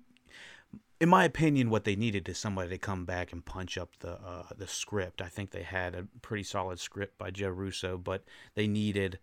in 0.99 1.09
my 1.09 1.25
opinion, 1.25 1.69
what 1.69 1.83
they 1.83 1.95
needed 1.95 2.27
is 2.29 2.37
somebody 2.37 2.69
to 2.69 2.77
come 2.77 3.05
back 3.05 3.33
and 3.33 3.43
punch 3.45 3.77
up 3.77 3.97
the 3.99 4.13
uh, 4.13 4.43
the 4.57 4.67
script. 4.67 5.21
I 5.21 5.27
think 5.27 5.51
they 5.51 5.63
had 5.63 5.95
a 5.95 6.07
pretty 6.21 6.43
solid 6.43 6.79
script 6.79 7.17
by 7.17 7.31
Joe 7.31 7.49
Russo, 7.49 7.97
but 7.97 8.23
they 8.55 8.67
needed. 8.67 9.19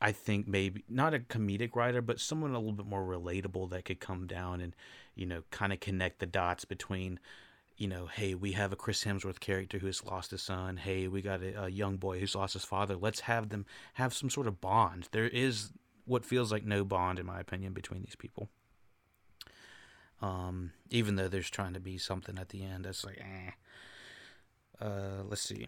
I 0.00 0.12
think 0.12 0.46
maybe 0.46 0.84
not 0.88 1.14
a 1.14 1.18
comedic 1.18 1.76
writer, 1.76 2.02
but 2.02 2.20
someone 2.20 2.50
a 2.50 2.58
little 2.58 2.72
bit 2.72 2.84
more 2.84 3.04
relatable 3.04 3.70
that 3.70 3.86
could 3.86 4.00
come 4.00 4.26
down 4.26 4.60
and, 4.60 4.76
you 5.14 5.24
know, 5.24 5.44
kind 5.50 5.72
of 5.72 5.80
connect 5.80 6.18
the 6.18 6.26
dots 6.26 6.66
between 6.66 7.18
you 7.76 7.88
know, 7.88 8.06
hey, 8.06 8.34
we 8.34 8.52
have 8.52 8.72
a 8.72 8.76
Chris 8.76 9.04
Hemsworth 9.04 9.40
character 9.40 9.78
who 9.78 9.86
has 9.86 10.04
lost 10.04 10.30
his 10.30 10.42
son. 10.42 10.76
Hey, 10.76 11.08
we 11.08 11.22
got 11.22 11.42
a, 11.42 11.64
a, 11.64 11.68
young 11.68 11.96
boy 11.96 12.20
who's 12.20 12.34
lost 12.34 12.52
his 12.52 12.64
father. 12.64 12.96
Let's 12.96 13.20
have 13.20 13.48
them 13.48 13.66
have 13.94 14.14
some 14.14 14.30
sort 14.30 14.46
of 14.46 14.60
bond. 14.60 15.08
There 15.10 15.26
is 15.26 15.72
what 16.04 16.24
feels 16.24 16.52
like 16.52 16.64
no 16.64 16.84
bond, 16.84 17.18
in 17.18 17.26
my 17.26 17.40
opinion, 17.40 17.72
between 17.72 18.02
these 18.02 18.16
people. 18.16 18.48
Um, 20.20 20.72
even 20.90 21.16
though 21.16 21.28
there's 21.28 21.50
trying 21.50 21.74
to 21.74 21.80
be 21.80 21.98
something 21.98 22.38
at 22.38 22.50
the 22.50 22.62
end 22.64 22.84
that's 22.84 23.04
like, 23.04 23.20
eh. 23.20 23.50
Uh, 24.84 25.22
let's 25.28 25.42
see. 25.42 25.66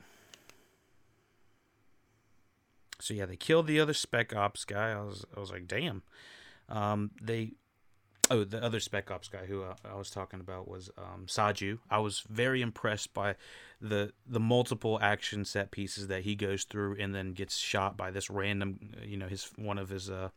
So 3.01 3.15
yeah, 3.15 3.27
they 3.27 3.37
killed 3.37 3.67
the 3.67 3.81
other 3.81 3.95
spec 3.95 4.35
ops 4.35 4.65
guy. 4.65 4.93
I 4.93 5.03
was, 5.03 5.25
I 5.37 5.41
was 5.41 5.51
like, 5.51 5.67
damn. 5.67 6.03
Um, 6.69 7.11
they 7.21 7.53
oh, 8.31 8.45
the 8.45 8.63
other 8.63 8.81
Spec 8.81 9.11
Ops 9.11 9.29
guy 9.29 9.47
who 9.47 9.63
uh, 9.63 9.75
I 9.85 9.95
was 9.97 10.11
talking 10.11 10.41
about 10.41 10.69
was 10.69 10.91
um, 10.99 11.27
Saju. 11.27 11.79
I 11.91 11.99
was 11.99 12.25
very 12.29 12.63
impressed 12.63 13.15
by 13.15 13.37
the 13.81 14.13
the 14.27 14.41
multiple 14.41 14.99
action 15.01 15.45
set 15.45 15.71
pieces 15.71 16.09
that 16.09 16.23
he 16.23 16.35
goes 16.35 16.65
through 16.65 16.97
and 16.99 17.15
then 17.15 17.33
gets 17.33 17.57
shot 17.57 17.97
by 17.97 18.11
this 18.11 18.31
random, 18.31 18.95
you 19.03 19.17
know, 19.17 19.29
his 19.29 19.51
one 19.57 19.79
of 19.79 19.89
his 19.89 20.11
uh 20.11 20.31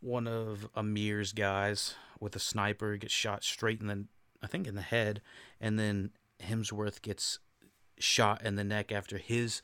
one 0.00 0.26
of 0.26 0.68
Amir's 0.76 1.32
guys 1.32 1.94
with 2.20 2.36
a 2.36 2.40
sniper 2.40 2.96
gets 2.96 3.14
shot 3.14 3.42
straight 3.42 3.80
in 3.80 3.86
the 3.86 4.04
I 4.42 4.46
think 4.46 4.66
in 4.66 4.74
the 4.74 4.82
head, 4.82 5.22
and 5.60 5.78
then 5.78 6.10
Hemsworth 6.42 7.00
gets 7.00 7.38
shot 7.98 8.44
in 8.44 8.56
the 8.56 8.64
neck 8.64 8.92
after 8.92 9.18
his 9.18 9.62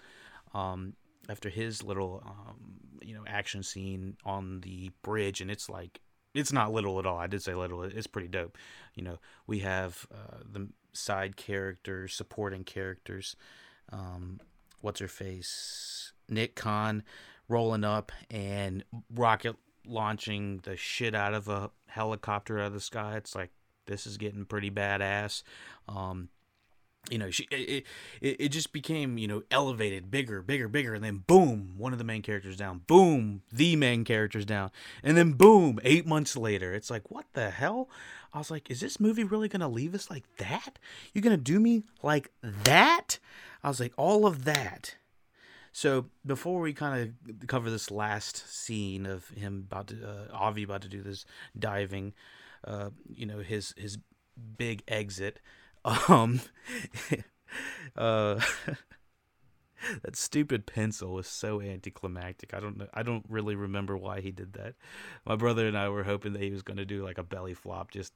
um 0.54 0.94
after 1.28 1.48
his 1.48 1.82
little 1.82 2.22
um 2.24 2.80
you 3.02 3.14
know 3.14 3.24
action 3.26 3.62
scene 3.62 4.16
on 4.24 4.60
the 4.60 4.90
bridge 5.02 5.40
and 5.40 5.50
it's 5.50 5.68
like 5.68 6.00
it's 6.34 6.52
not 6.52 6.72
little 6.72 6.98
at 6.98 7.06
all. 7.06 7.18
I 7.18 7.26
did 7.26 7.42
say 7.42 7.54
little. 7.54 7.82
It's 7.82 8.06
pretty 8.06 8.28
dope. 8.28 8.56
You 8.94 9.02
know, 9.02 9.18
we 9.46 9.60
have 9.60 10.06
uh, 10.12 10.38
the 10.50 10.68
side 10.92 11.36
characters, 11.36 12.14
supporting 12.14 12.64
characters. 12.64 13.36
Um, 13.92 14.40
what's 14.80 15.00
her 15.00 15.08
face? 15.08 16.12
Nik 16.28 16.54
Khan 16.54 17.02
rolling 17.48 17.84
up 17.84 18.12
and 18.30 18.84
rocket 19.12 19.56
launching 19.86 20.60
the 20.62 20.76
shit 20.76 21.14
out 21.14 21.34
of 21.34 21.48
a 21.48 21.70
helicopter 21.86 22.60
out 22.60 22.66
of 22.66 22.72
the 22.74 22.80
sky. 22.80 23.16
It's 23.16 23.34
like 23.34 23.50
this 23.86 24.06
is 24.06 24.16
getting 24.16 24.44
pretty 24.44 24.70
badass. 24.70 25.42
Um, 25.88 26.28
you 27.08 27.18
know, 27.18 27.30
she 27.30 27.46
it, 27.50 27.84
it, 28.20 28.36
it 28.38 28.48
just 28.50 28.72
became 28.72 29.16
you 29.16 29.26
know 29.26 29.42
elevated, 29.50 30.10
bigger, 30.10 30.42
bigger, 30.42 30.68
bigger, 30.68 30.94
and 30.94 31.02
then 31.02 31.24
boom, 31.26 31.74
one 31.78 31.92
of 31.92 31.98
the 31.98 32.04
main 32.04 32.22
characters 32.22 32.56
down. 32.56 32.82
Boom, 32.86 33.42
the 33.52 33.76
main 33.76 34.04
characters 34.04 34.44
down, 34.44 34.70
and 35.02 35.16
then 35.16 35.32
boom, 35.32 35.80
eight 35.82 36.06
months 36.06 36.36
later, 36.36 36.74
it's 36.74 36.90
like 36.90 37.10
what 37.10 37.26
the 37.32 37.50
hell? 37.50 37.88
I 38.32 38.38
was 38.38 38.50
like, 38.50 38.70
is 38.70 38.80
this 38.80 39.00
movie 39.00 39.24
really 39.24 39.48
gonna 39.48 39.68
leave 39.68 39.94
us 39.94 40.10
like 40.10 40.24
that? 40.36 40.78
You're 41.14 41.22
gonna 41.22 41.36
do 41.36 41.58
me 41.58 41.84
like 42.02 42.30
that? 42.42 43.18
I 43.62 43.68
was 43.68 43.80
like, 43.80 43.92
all 43.96 44.26
of 44.26 44.44
that. 44.44 44.96
So 45.72 46.06
before 46.26 46.60
we 46.60 46.72
kind 46.72 47.14
of 47.30 47.46
cover 47.46 47.70
this 47.70 47.90
last 47.90 48.48
scene 48.52 49.06
of 49.06 49.28
him 49.30 49.66
about 49.70 49.88
to 49.88 49.96
uh, 50.04 50.36
Avi 50.36 50.64
about 50.64 50.82
to 50.82 50.88
do 50.88 51.02
this 51.02 51.24
diving, 51.58 52.12
uh, 52.64 52.90
you 53.08 53.26
know 53.26 53.38
his 53.38 53.74
his 53.76 53.98
big 54.56 54.82
exit 54.86 55.40
um, 55.84 56.40
uh, 57.96 58.40
that 60.02 60.16
stupid 60.16 60.66
pencil 60.66 61.12
was 61.12 61.26
so 61.26 61.60
anticlimactic. 61.60 62.54
I 62.54 62.60
don't 62.60 62.76
know. 62.76 62.88
I 62.92 63.02
don't 63.02 63.24
really 63.28 63.54
remember 63.54 63.96
why 63.96 64.20
he 64.20 64.30
did 64.30 64.54
that. 64.54 64.74
My 65.24 65.36
brother 65.36 65.66
and 65.66 65.76
I 65.76 65.88
were 65.88 66.04
hoping 66.04 66.32
that 66.34 66.42
he 66.42 66.50
was 66.50 66.62
going 66.62 66.76
to 66.76 66.84
do 66.84 67.04
like 67.04 67.18
a 67.18 67.22
belly 67.22 67.54
flop, 67.54 67.90
just 67.90 68.12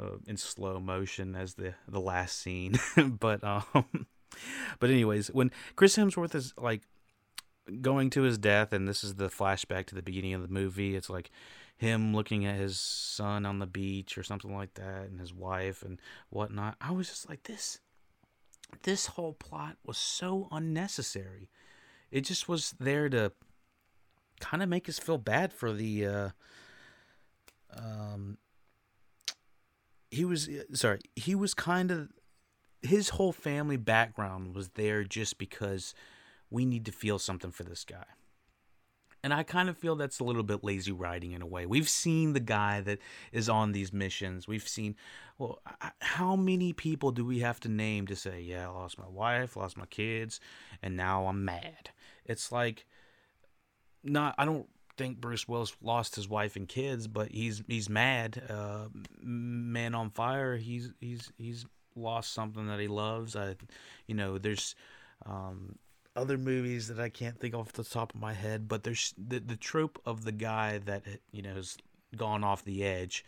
uh, 0.00 0.16
in 0.26 0.36
slow 0.36 0.80
motion 0.80 1.34
as 1.34 1.54
the 1.54 1.74
the 1.88 2.00
last 2.00 2.38
scene. 2.38 2.78
but 3.20 3.42
um, 3.44 4.06
but 4.78 4.90
anyways, 4.90 5.28
when 5.28 5.50
Chris 5.76 5.96
Hemsworth 5.96 6.34
is 6.34 6.54
like 6.56 6.82
going 7.80 8.10
to 8.10 8.22
his 8.22 8.38
death, 8.38 8.72
and 8.72 8.88
this 8.88 9.04
is 9.04 9.14
the 9.14 9.28
flashback 9.28 9.86
to 9.86 9.94
the 9.94 10.02
beginning 10.02 10.34
of 10.34 10.42
the 10.42 10.48
movie. 10.48 10.96
It's 10.96 11.10
like 11.10 11.30
him 11.82 12.14
looking 12.14 12.46
at 12.46 12.54
his 12.54 12.78
son 12.78 13.44
on 13.44 13.58
the 13.58 13.66
beach 13.66 14.16
or 14.16 14.22
something 14.22 14.54
like 14.54 14.74
that 14.74 15.08
and 15.08 15.18
his 15.18 15.34
wife 15.34 15.82
and 15.82 16.00
whatnot. 16.30 16.76
I 16.80 16.92
was 16.92 17.08
just 17.08 17.28
like, 17.28 17.42
this, 17.42 17.80
this 18.84 19.06
whole 19.06 19.32
plot 19.32 19.76
was 19.84 19.98
so 19.98 20.46
unnecessary. 20.52 21.50
It 22.12 22.20
just 22.20 22.48
was 22.48 22.74
there 22.78 23.08
to 23.08 23.32
kind 24.38 24.62
of 24.62 24.68
make 24.68 24.88
us 24.88 25.00
feel 25.00 25.18
bad 25.18 25.52
for 25.52 25.72
the, 25.72 26.06
uh, 26.06 26.28
um, 27.76 28.38
he 30.08 30.24
was, 30.24 30.48
sorry, 30.74 31.00
he 31.16 31.34
was 31.34 31.52
kind 31.52 31.90
of, 31.90 32.10
his 32.80 33.08
whole 33.10 33.32
family 33.32 33.76
background 33.76 34.54
was 34.54 34.68
there 34.70 35.02
just 35.02 35.36
because 35.36 35.94
we 36.48 36.64
need 36.64 36.86
to 36.86 36.92
feel 36.92 37.18
something 37.18 37.50
for 37.50 37.64
this 37.64 37.84
guy. 37.84 38.04
And 39.24 39.32
I 39.32 39.44
kind 39.44 39.68
of 39.68 39.78
feel 39.78 39.94
that's 39.94 40.18
a 40.18 40.24
little 40.24 40.42
bit 40.42 40.64
lazy 40.64 40.90
writing 40.90 41.32
in 41.32 41.42
a 41.42 41.46
way. 41.46 41.64
We've 41.64 41.88
seen 41.88 42.32
the 42.32 42.40
guy 42.40 42.80
that 42.80 42.98
is 43.30 43.48
on 43.48 43.70
these 43.70 43.92
missions. 43.92 44.48
We've 44.48 44.66
seen, 44.66 44.96
well, 45.38 45.60
how 46.00 46.34
many 46.34 46.72
people 46.72 47.12
do 47.12 47.24
we 47.24 47.38
have 47.38 47.60
to 47.60 47.68
name 47.68 48.06
to 48.08 48.16
say, 48.16 48.40
yeah, 48.40 48.66
I 48.66 48.72
lost 48.72 48.98
my 48.98 49.08
wife, 49.08 49.56
lost 49.56 49.76
my 49.76 49.86
kids, 49.86 50.40
and 50.82 50.96
now 50.96 51.26
I'm 51.26 51.44
mad? 51.44 51.90
It's 52.24 52.50
like, 52.50 52.84
not, 54.02 54.34
I 54.38 54.44
don't 54.44 54.66
think 54.96 55.20
Bruce 55.20 55.46
Willis 55.48 55.76
lost 55.80 56.16
his 56.16 56.28
wife 56.28 56.56
and 56.56 56.68
kids, 56.68 57.06
but 57.06 57.30
he's 57.30 57.62
he's 57.66 57.88
mad. 57.88 58.42
Uh, 58.48 58.88
Man 59.20 59.94
on 59.94 60.10
Fire, 60.10 60.56
he's 60.56 60.90
he's 61.00 61.32
he's 61.38 61.66
lost 61.94 62.32
something 62.32 62.66
that 62.66 62.80
he 62.80 62.88
loves. 62.88 63.36
I, 63.36 63.56
you 64.06 64.14
know, 64.14 64.38
there's 64.38 64.74
um, 65.26 65.76
other 66.14 66.36
movies 66.36 66.88
that 66.88 67.00
I 67.00 67.08
can't 67.08 67.38
think 67.38 67.54
off 67.54 67.72
the 67.72 67.84
top 67.84 68.14
of 68.14 68.20
my 68.20 68.34
head, 68.34 68.68
but 68.68 68.84
there's 68.84 69.14
the 69.16 69.40
the 69.40 69.56
trope 69.56 70.00
of 70.04 70.24
the 70.24 70.32
guy 70.32 70.78
that 70.78 71.02
you 71.30 71.42
know 71.42 71.54
has 71.54 71.76
gone 72.16 72.44
off 72.44 72.64
the 72.64 72.84
edge. 72.84 73.24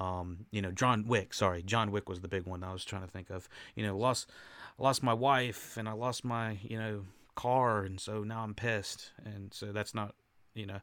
Um, 0.00 0.46
you 0.50 0.60
know, 0.60 0.72
John 0.72 1.06
Wick. 1.06 1.34
Sorry, 1.34 1.62
John 1.62 1.92
Wick 1.92 2.08
was 2.08 2.20
the 2.20 2.28
big 2.28 2.46
one 2.46 2.64
I 2.64 2.72
was 2.72 2.84
trying 2.84 3.02
to 3.02 3.08
think 3.08 3.30
of. 3.30 3.48
You 3.74 3.86
know, 3.86 3.96
lost 3.96 4.30
lost 4.78 5.02
my 5.02 5.14
wife 5.14 5.76
and 5.76 5.88
I 5.88 5.92
lost 5.92 6.24
my 6.24 6.58
you 6.62 6.78
know 6.78 7.04
car, 7.34 7.82
and 7.82 8.00
so 8.00 8.24
now 8.24 8.42
I'm 8.42 8.54
pissed, 8.54 9.12
and 9.24 9.52
so 9.52 9.72
that's 9.72 9.94
not 9.94 10.14
you 10.54 10.66
know. 10.66 10.80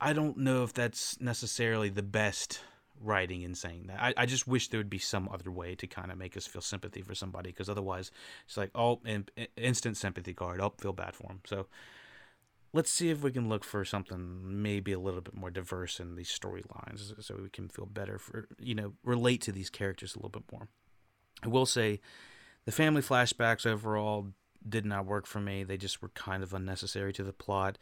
I 0.00 0.12
don't 0.12 0.38
know 0.38 0.64
if 0.64 0.74
that's 0.74 1.20
necessarily 1.20 1.88
the 1.88 2.02
best 2.02 2.60
writing 3.00 3.44
and 3.44 3.56
saying 3.56 3.86
that. 3.88 4.00
I, 4.00 4.14
I 4.16 4.26
just 4.26 4.46
wish 4.46 4.68
there 4.68 4.80
would 4.80 4.90
be 4.90 4.98
some 4.98 5.28
other 5.32 5.50
way 5.50 5.74
to 5.74 5.86
kind 5.86 6.10
of 6.10 6.18
make 6.18 6.36
us 6.36 6.46
feel 6.46 6.62
sympathy 6.62 7.02
for 7.02 7.14
somebody 7.14 7.50
because 7.50 7.68
otherwise 7.68 8.10
it's 8.46 8.56
like, 8.56 8.70
oh, 8.74 9.00
in, 9.04 9.26
in, 9.36 9.46
instant 9.56 9.96
sympathy 9.96 10.34
card. 10.34 10.60
Oh, 10.60 10.72
feel 10.78 10.92
bad 10.92 11.14
for 11.14 11.30
him. 11.30 11.40
So 11.46 11.66
let's 12.72 12.90
see 12.90 13.10
if 13.10 13.22
we 13.22 13.30
can 13.30 13.48
look 13.48 13.64
for 13.64 13.84
something 13.84 14.62
maybe 14.62 14.92
a 14.92 14.98
little 14.98 15.20
bit 15.20 15.34
more 15.34 15.50
diverse 15.50 16.00
in 16.00 16.16
these 16.16 16.30
storylines 16.30 17.12
so 17.22 17.38
we 17.42 17.50
can 17.50 17.68
feel 17.68 17.86
better 17.86 18.18
for, 18.18 18.48
you 18.58 18.74
know, 18.74 18.94
relate 19.04 19.40
to 19.42 19.52
these 19.52 19.70
characters 19.70 20.14
a 20.14 20.18
little 20.18 20.30
bit 20.30 20.44
more. 20.52 20.68
I 21.42 21.48
will 21.48 21.66
say 21.66 22.00
the 22.64 22.72
family 22.72 23.02
flashbacks 23.02 23.66
overall 23.66 24.28
did 24.66 24.86
not 24.86 25.06
work 25.06 25.26
for 25.26 25.40
me. 25.40 25.62
They 25.62 25.76
just 25.76 26.00
were 26.00 26.08
kind 26.10 26.42
of 26.42 26.54
unnecessary 26.54 27.12
to 27.14 27.22
the 27.22 27.32
plot. 27.32 27.78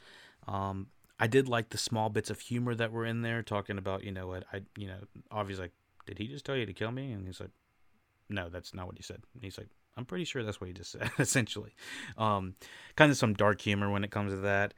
Um, 0.48 0.88
I 1.18 1.26
did 1.26 1.48
like 1.48 1.70
the 1.70 1.78
small 1.78 2.08
bits 2.08 2.30
of 2.30 2.40
humor 2.40 2.74
that 2.74 2.92
were 2.92 3.06
in 3.06 3.22
there, 3.22 3.42
talking 3.42 3.78
about, 3.78 4.04
you 4.04 4.12
know, 4.12 4.26
what 4.26 4.44
I, 4.52 4.62
you 4.76 4.88
know, 4.88 4.98
obviously, 5.30 5.64
like, 5.64 5.72
did 6.06 6.18
he 6.18 6.26
just 6.26 6.44
tell 6.44 6.56
you 6.56 6.66
to 6.66 6.72
kill 6.72 6.90
me? 6.90 7.12
And 7.12 7.26
he's 7.26 7.40
like, 7.40 7.50
no, 8.28 8.48
that's 8.48 8.74
not 8.74 8.86
what 8.86 8.96
he 8.96 9.02
said. 9.02 9.22
And 9.34 9.42
he's 9.42 9.58
like, 9.58 9.68
I'm 9.96 10.04
pretty 10.04 10.24
sure 10.24 10.42
that's 10.42 10.60
what 10.60 10.68
he 10.68 10.72
just 10.72 10.90
said, 10.90 11.10
essentially. 11.18 11.74
Um, 12.16 12.54
kind 12.96 13.10
of 13.10 13.16
some 13.16 13.34
dark 13.34 13.60
humor 13.60 13.90
when 13.90 14.04
it 14.04 14.10
comes 14.10 14.32
to 14.32 14.38
that. 14.38 14.74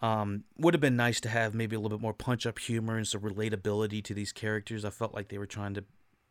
Um, 0.00 0.44
would 0.58 0.74
have 0.74 0.80
been 0.80 0.96
nice 0.96 1.20
to 1.20 1.28
have 1.28 1.54
maybe 1.54 1.76
a 1.76 1.80
little 1.80 1.96
bit 1.96 2.02
more 2.02 2.12
punch 2.12 2.46
up 2.46 2.58
humor 2.58 2.96
and 2.96 3.06
some 3.06 3.22
relatability 3.22 4.02
to 4.04 4.14
these 4.14 4.32
characters. 4.32 4.84
I 4.84 4.90
felt 4.90 5.14
like 5.14 5.28
they 5.28 5.38
were 5.38 5.46
trying 5.46 5.74
to 5.74 5.84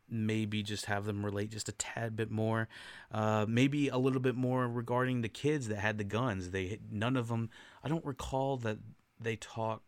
maybe 0.09 0.61
just 0.61 0.85
have 0.85 1.05
them 1.05 1.25
relate 1.25 1.49
just 1.49 1.69
a 1.69 1.71
tad 1.71 2.15
bit 2.15 2.29
more. 2.29 2.67
Uh, 3.11 3.45
maybe 3.47 3.87
a 3.87 3.97
little 3.97 4.19
bit 4.19 4.35
more 4.35 4.67
regarding 4.67 5.21
the 5.21 5.29
kids 5.29 5.69
that 5.69 5.77
had 5.77 5.97
the 5.97 6.03
guns. 6.03 6.51
They 6.51 6.79
none 6.91 7.17
of 7.17 7.29
them. 7.29 7.49
I 7.83 7.87
don't 7.87 8.05
recall 8.05 8.57
that 8.57 8.77
they 9.23 9.35
talk 9.35 9.81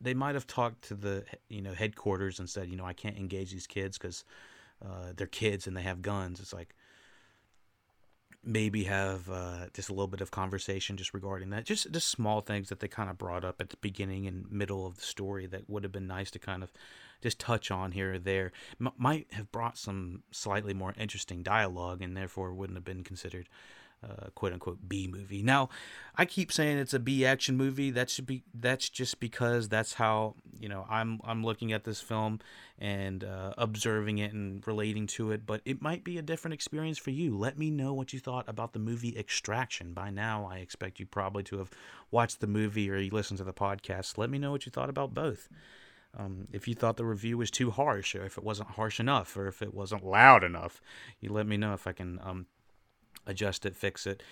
they 0.00 0.14
might 0.14 0.34
have 0.34 0.46
talked 0.46 0.82
to 0.88 0.94
the 0.94 1.24
you 1.48 1.62
know 1.62 1.74
headquarters 1.74 2.38
and 2.38 2.48
said 2.48 2.68
you 2.68 2.76
know 2.76 2.84
I 2.84 2.92
can't 2.92 3.16
engage 3.16 3.52
these 3.52 3.66
kids 3.66 3.98
because 3.98 4.24
uh, 4.84 5.12
they're 5.16 5.26
kids 5.26 5.66
and 5.66 5.76
they 5.76 5.82
have 5.82 6.02
guns. 6.02 6.40
It's 6.40 6.52
like 6.52 6.74
maybe 8.44 8.84
have 8.84 9.28
uh, 9.28 9.66
just 9.74 9.88
a 9.88 9.92
little 9.92 10.06
bit 10.06 10.20
of 10.20 10.30
conversation 10.30 10.96
just 10.96 11.14
regarding 11.14 11.50
that. 11.50 11.64
Just 11.64 11.90
just 11.90 12.08
small 12.08 12.40
things 12.40 12.68
that 12.68 12.80
they 12.80 12.88
kind 12.88 13.10
of 13.10 13.18
brought 13.18 13.44
up 13.44 13.60
at 13.60 13.70
the 13.70 13.76
beginning 13.78 14.26
and 14.26 14.50
middle 14.50 14.86
of 14.86 14.96
the 14.96 15.04
story 15.04 15.46
that 15.46 15.68
would 15.68 15.82
have 15.82 15.92
been 15.92 16.06
nice 16.06 16.30
to 16.30 16.38
kind 16.38 16.62
of 16.62 16.72
just 17.22 17.38
touch 17.38 17.70
on 17.70 17.92
here 17.92 18.14
or 18.14 18.18
there. 18.18 18.52
M- 18.80 18.92
might 18.98 19.26
have 19.32 19.50
brought 19.50 19.78
some 19.78 20.22
slightly 20.30 20.74
more 20.74 20.94
interesting 20.98 21.42
dialogue 21.42 22.02
and 22.02 22.16
therefore 22.16 22.54
wouldn't 22.54 22.76
have 22.76 22.84
been 22.84 23.02
considered 23.02 23.48
uh, 24.08 24.30
quote 24.34 24.52
unquote 24.52 24.88
B 24.88 25.08
movie. 25.08 25.42
Now, 25.42 25.68
I 26.16 26.24
keep 26.24 26.52
saying 26.52 26.78
it's 26.78 26.94
a 26.94 26.98
B 26.98 27.24
action 27.24 27.56
movie. 27.56 27.90
That 27.90 28.10
should 28.10 28.26
be 28.26 28.44
that's 28.54 28.88
just 28.88 29.20
because 29.20 29.68
that's 29.68 29.94
how 29.94 30.34
you 30.58 30.68
know 30.68 30.86
I'm 30.88 31.20
I'm 31.24 31.44
looking 31.44 31.72
at 31.72 31.84
this 31.84 32.00
film 32.00 32.40
and 32.78 33.24
uh, 33.24 33.54
observing 33.58 34.18
it 34.18 34.32
and 34.32 34.66
relating 34.66 35.06
to 35.08 35.32
it. 35.32 35.46
But 35.46 35.62
it 35.64 35.82
might 35.82 36.04
be 36.04 36.18
a 36.18 36.22
different 36.22 36.54
experience 36.54 36.98
for 36.98 37.10
you. 37.10 37.36
Let 37.36 37.58
me 37.58 37.70
know 37.70 37.92
what 37.92 38.12
you 38.12 38.20
thought 38.20 38.48
about 38.48 38.72
the 38.72 38.78
movie 38.78 39.16
Extraction. 39.18 39.92
By 39.92 40.10
now, 40.10 40.48
I 40.50 40.58
expect 40.58 41.00
you 41.00 41.06
probably 41.06 41.42
to 41.44 41.58
have 41.58 41.70
watched 42.10 42.40
the 42.40 42.46
movie 42.46 42.90
or 42.90 42.98
you 42.98 43.10
listened 43.10 43.38
to 43.38 43.44
the 43.44 43.52
podcast. 43.52 44.18
Let 44.18 44.30
me 44.30 44.38
know 44.38 44.50
what 44.50 44.66
you 44.66 44.72
thought 44.72 44.90
about 44.90 45.14
both. 45.14 45.48
Um, 46.18 46.48
if 46.52 46.66
you 46.66 46.74
thought 46.74 46.96
the 46.96 47.04
review 47.04 47.36
was 47.36 47.50
too 47.50 47.70
harsh, 47.70 48.14
or 48.14 48.24
if 48.24 48.38
it 48.38 48.44
wasn't 48.44 48.70
harsh 48.70 48.98
enough, 48.98 49.36
or 49.36 49.48
if 49.48 49.60
it 49.60 49.74
wasn't 49.74 50.04
loud 50.04 50.44
enough, 50.44 50.80
you 51.20 51.30
let 51.30 51.46
me 51.46 51.58
know 51.58 51.74
if 51.74 51.86
I 51.86 51.92
can 51.92 52.18
um, 52.22 52.46
adjust 53.26 53.66
it, 53.66 53.76
fix 53.76 54.06
it. 54.06 54.22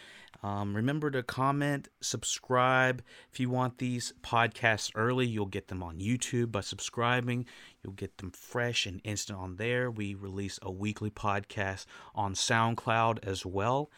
Um, 0.43 0.75
remember 0.75 1.11
to 1.11 1.23
comment, 1.23 1.89
subscribe. 2.01 3.03
If 3.33 3.41
you 3.41 3.51
want 3.51 3.79
these 3.79 4.13
podcasts 4.23 4.91
early, 4.95 5.27
you'll 5.27 5.47
get 5.47 5.69
them 5.69 5.83
on 5.83 5.99
YouTube 5.99 6.53
by 6.53 6.61
subscribing. 6.61 7.47
You'll 7.83 7.95
get 7.95 8.19
them 8.19 8.31
fresh 8.31 8.87
and 8.87 9.01
instant 9.05 9.39
on 9.39 9.57
there. 9.57 9.91
We 9.91 10.15
release 10.15 10.59
a 10.61 10.71
weekly 10.71 11.11
podcast 11.11 11.87
on 12.15 12.35
SoundCloud 12.35 13.25
as 13.25 13.47
well. 13.47 13.91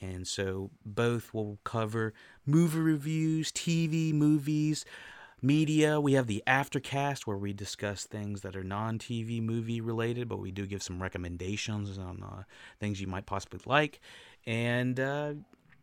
And 0.00 0.26
so 0.26 0.70
both 0.84 1.32
will 1.32 1.58
cover 1.62 2.12
movie 2.44 2.80
reviews, 2.80 3.52
TV, 3.52 4.12
movies, 4.12 4.84
media. 5.42 6.00
We 6.00 6.14
have 6.14 6.26
the 6.26 6.42
Aftercast 6.46 7.22
where 7.22 7.36
we 7.36 7.52
discuss 7.52 8.04
things 8.04 8.40
that 8.42 8.56
are 8.56 8.64
non 8.64 8.98
TV 8.98 9.42
movie 9.42 9.80
related, 9.80 10.28
but 10.28 10.38
we 10.38 10.50
do 10.50 10.66
give 10.66 10.82
some 10.82 11.02
recommendations 11.02 11.98
on 11.98 12.22
uh, 12.22 12.42
things 12.80 13.00
you 13.00 13.06
might 13.06 13.26
possibly 13.26 13.60
like. 13.66 14.00
And 14.46 14.98
uh, 14.98 15.34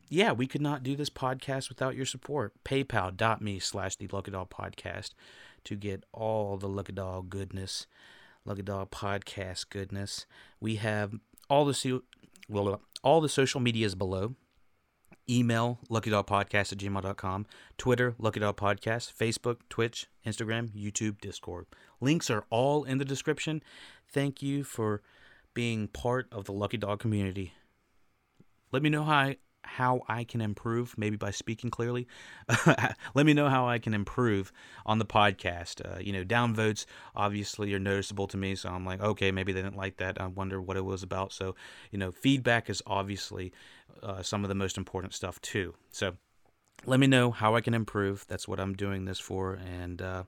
yeah, 0.10 0.32
we 0.32 0.48
could 0.48 0.62
not 0.62 0.84
do 0.84 0.96
this 0.96 1.10
podcast 1.10 1.70
without 1.70 1.96
your 1.96 2.06
support. 2.06 2.54
PayPal.me 2.66 3.60
slash 3.60 3.96
the 3.96 4.08
Lucky 4.08 4.32
Dog 4.32 4.50
Podcast 4.50 5.12
to 5.66 5.76
get 5.76 6.04
all 6.12 6.58
the 6.58 6.68
Lucky 6.68 6.94
Dog 6.94 7.30
goodness, 7.30 7.86
Lucky 8.46 8.64
Dog 8.64 8.92
Podcast 8.92 9.70
goodness. 9.70 10.26
We 10.60 10.78
have 10.78 11.14
all 11.50 11.66
the 11.66 12.02
well, 12.48 12.82
all 13.04 13.22
the 13.22 13.30
social 13.30 13.60
medias 13.60 13.96
below. 13.96 14.36
Email 15.30 15.78
luckydogpodcast 15.92 16.72
at 16.72 16.80
gmail.com, 16.80 17.46
Twitter, 17.78 18.16
Lucky 18.18 18.40
Dog 18.40 18.58
Podcast, 18.58 19.14
Facebook, 19.14 19.58
Twitch, 19.70 20.08
Instagram, 20.26 20.70
YouTube, 20.70 21.22
Discord. 21.22 21.68
Links 22.02 22.32
are 22.32 22.46
all 22.50 22.84
in 22.84 22.98
the 22.98 23.06
description. 23.06 23.62
Thank 24.12 24.42
you 24.42 24.64
for 24.64 25.04
being 25.54 25.88
part 25.88 26.28
of 26.32 26.46
the 26.46 26.52
Lucky 26.52 26.78
Dog 26.78 27.00
community. 27.00 27.54
Let 28.72 28.84
me 28.84 28.90
know 28.90 29.04
how 29.04 29.14
I, 29.14 29.38
how 29.64 30.02
I 30.08 30.24
can 30.24 30.42
improve, 30.42 30.96
maybe 30.98 31.18
by 31.18 31.32
speaking 31.32 31.70
clearly. 31.70 32.08
Let 33.14 33.26
me 33.26 33.34
know 33.34 33.50
how 33.50 33.68
I 33.68 33.80
can 33.80 33.94
improve 33.94 34.52
on 34.86 35.00
the 35.00 35.06
podcast. 35.06 35.86
Uh, 35.86 36.00
you 36.00 36.14
know, 36.14 36.24
downvotes 36.24 36.86
obviously 37.16 37.74
are 37.74 37.80
noticeable 37.80 38.28
to 38.28 38.38
me, 38.38 38.56
so 38.56 38.70
I'm 38.70 38.86
like, 38.86 39.02
okay, 39.02 39.32
maybe 39.32 39.52
they 39.52 39.62
didn't 39.62 39.78
like 39.78 39.98
that. 39.98 40.20
I 40.20 40.28
wonder 40.28 40.62
what 40.62 40.78
it 40.78 40.86
was 40.86 41.04
about. 41.04 41.34
So, 41.34 41.56
you 41.92 42.00
know, 42.00 42.12
feedback 42.12 42.70
is 42.70 42.82
obviously 42.88 43.52
uh, 44.02 44.22
some 44.24 44.44
of 44.44 44.50
the 44.50 44.56
most 44.56 44.78
important 44.78 45.14
stuff 45.14 45.40
too. 45.42 45.74
So, 45.92 46.14
let 46.86 47.00
me 47.00 47.08
know 47.08 47.32
how 47.32 47.56
I 47.56 47.62
can 47.62 47.74
improve. 47.74 48.26
That's 48.28 48.48
what 48.48 48.60
I'm 48.60 48.74
doing 48.74 49.06
this 49.06 49.20
for. 49.20 49.54
And 49.54 50.02
uh, 50.02 50.24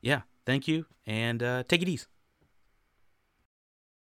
yeah, 0.00 0.22
thank 0.44 0.68
you, 0.68 0.86
and 1.06 1.42
uh, 1.42 1.64
take 1.64 1.82
it 1.82 1.88
easy. 1.88 2.06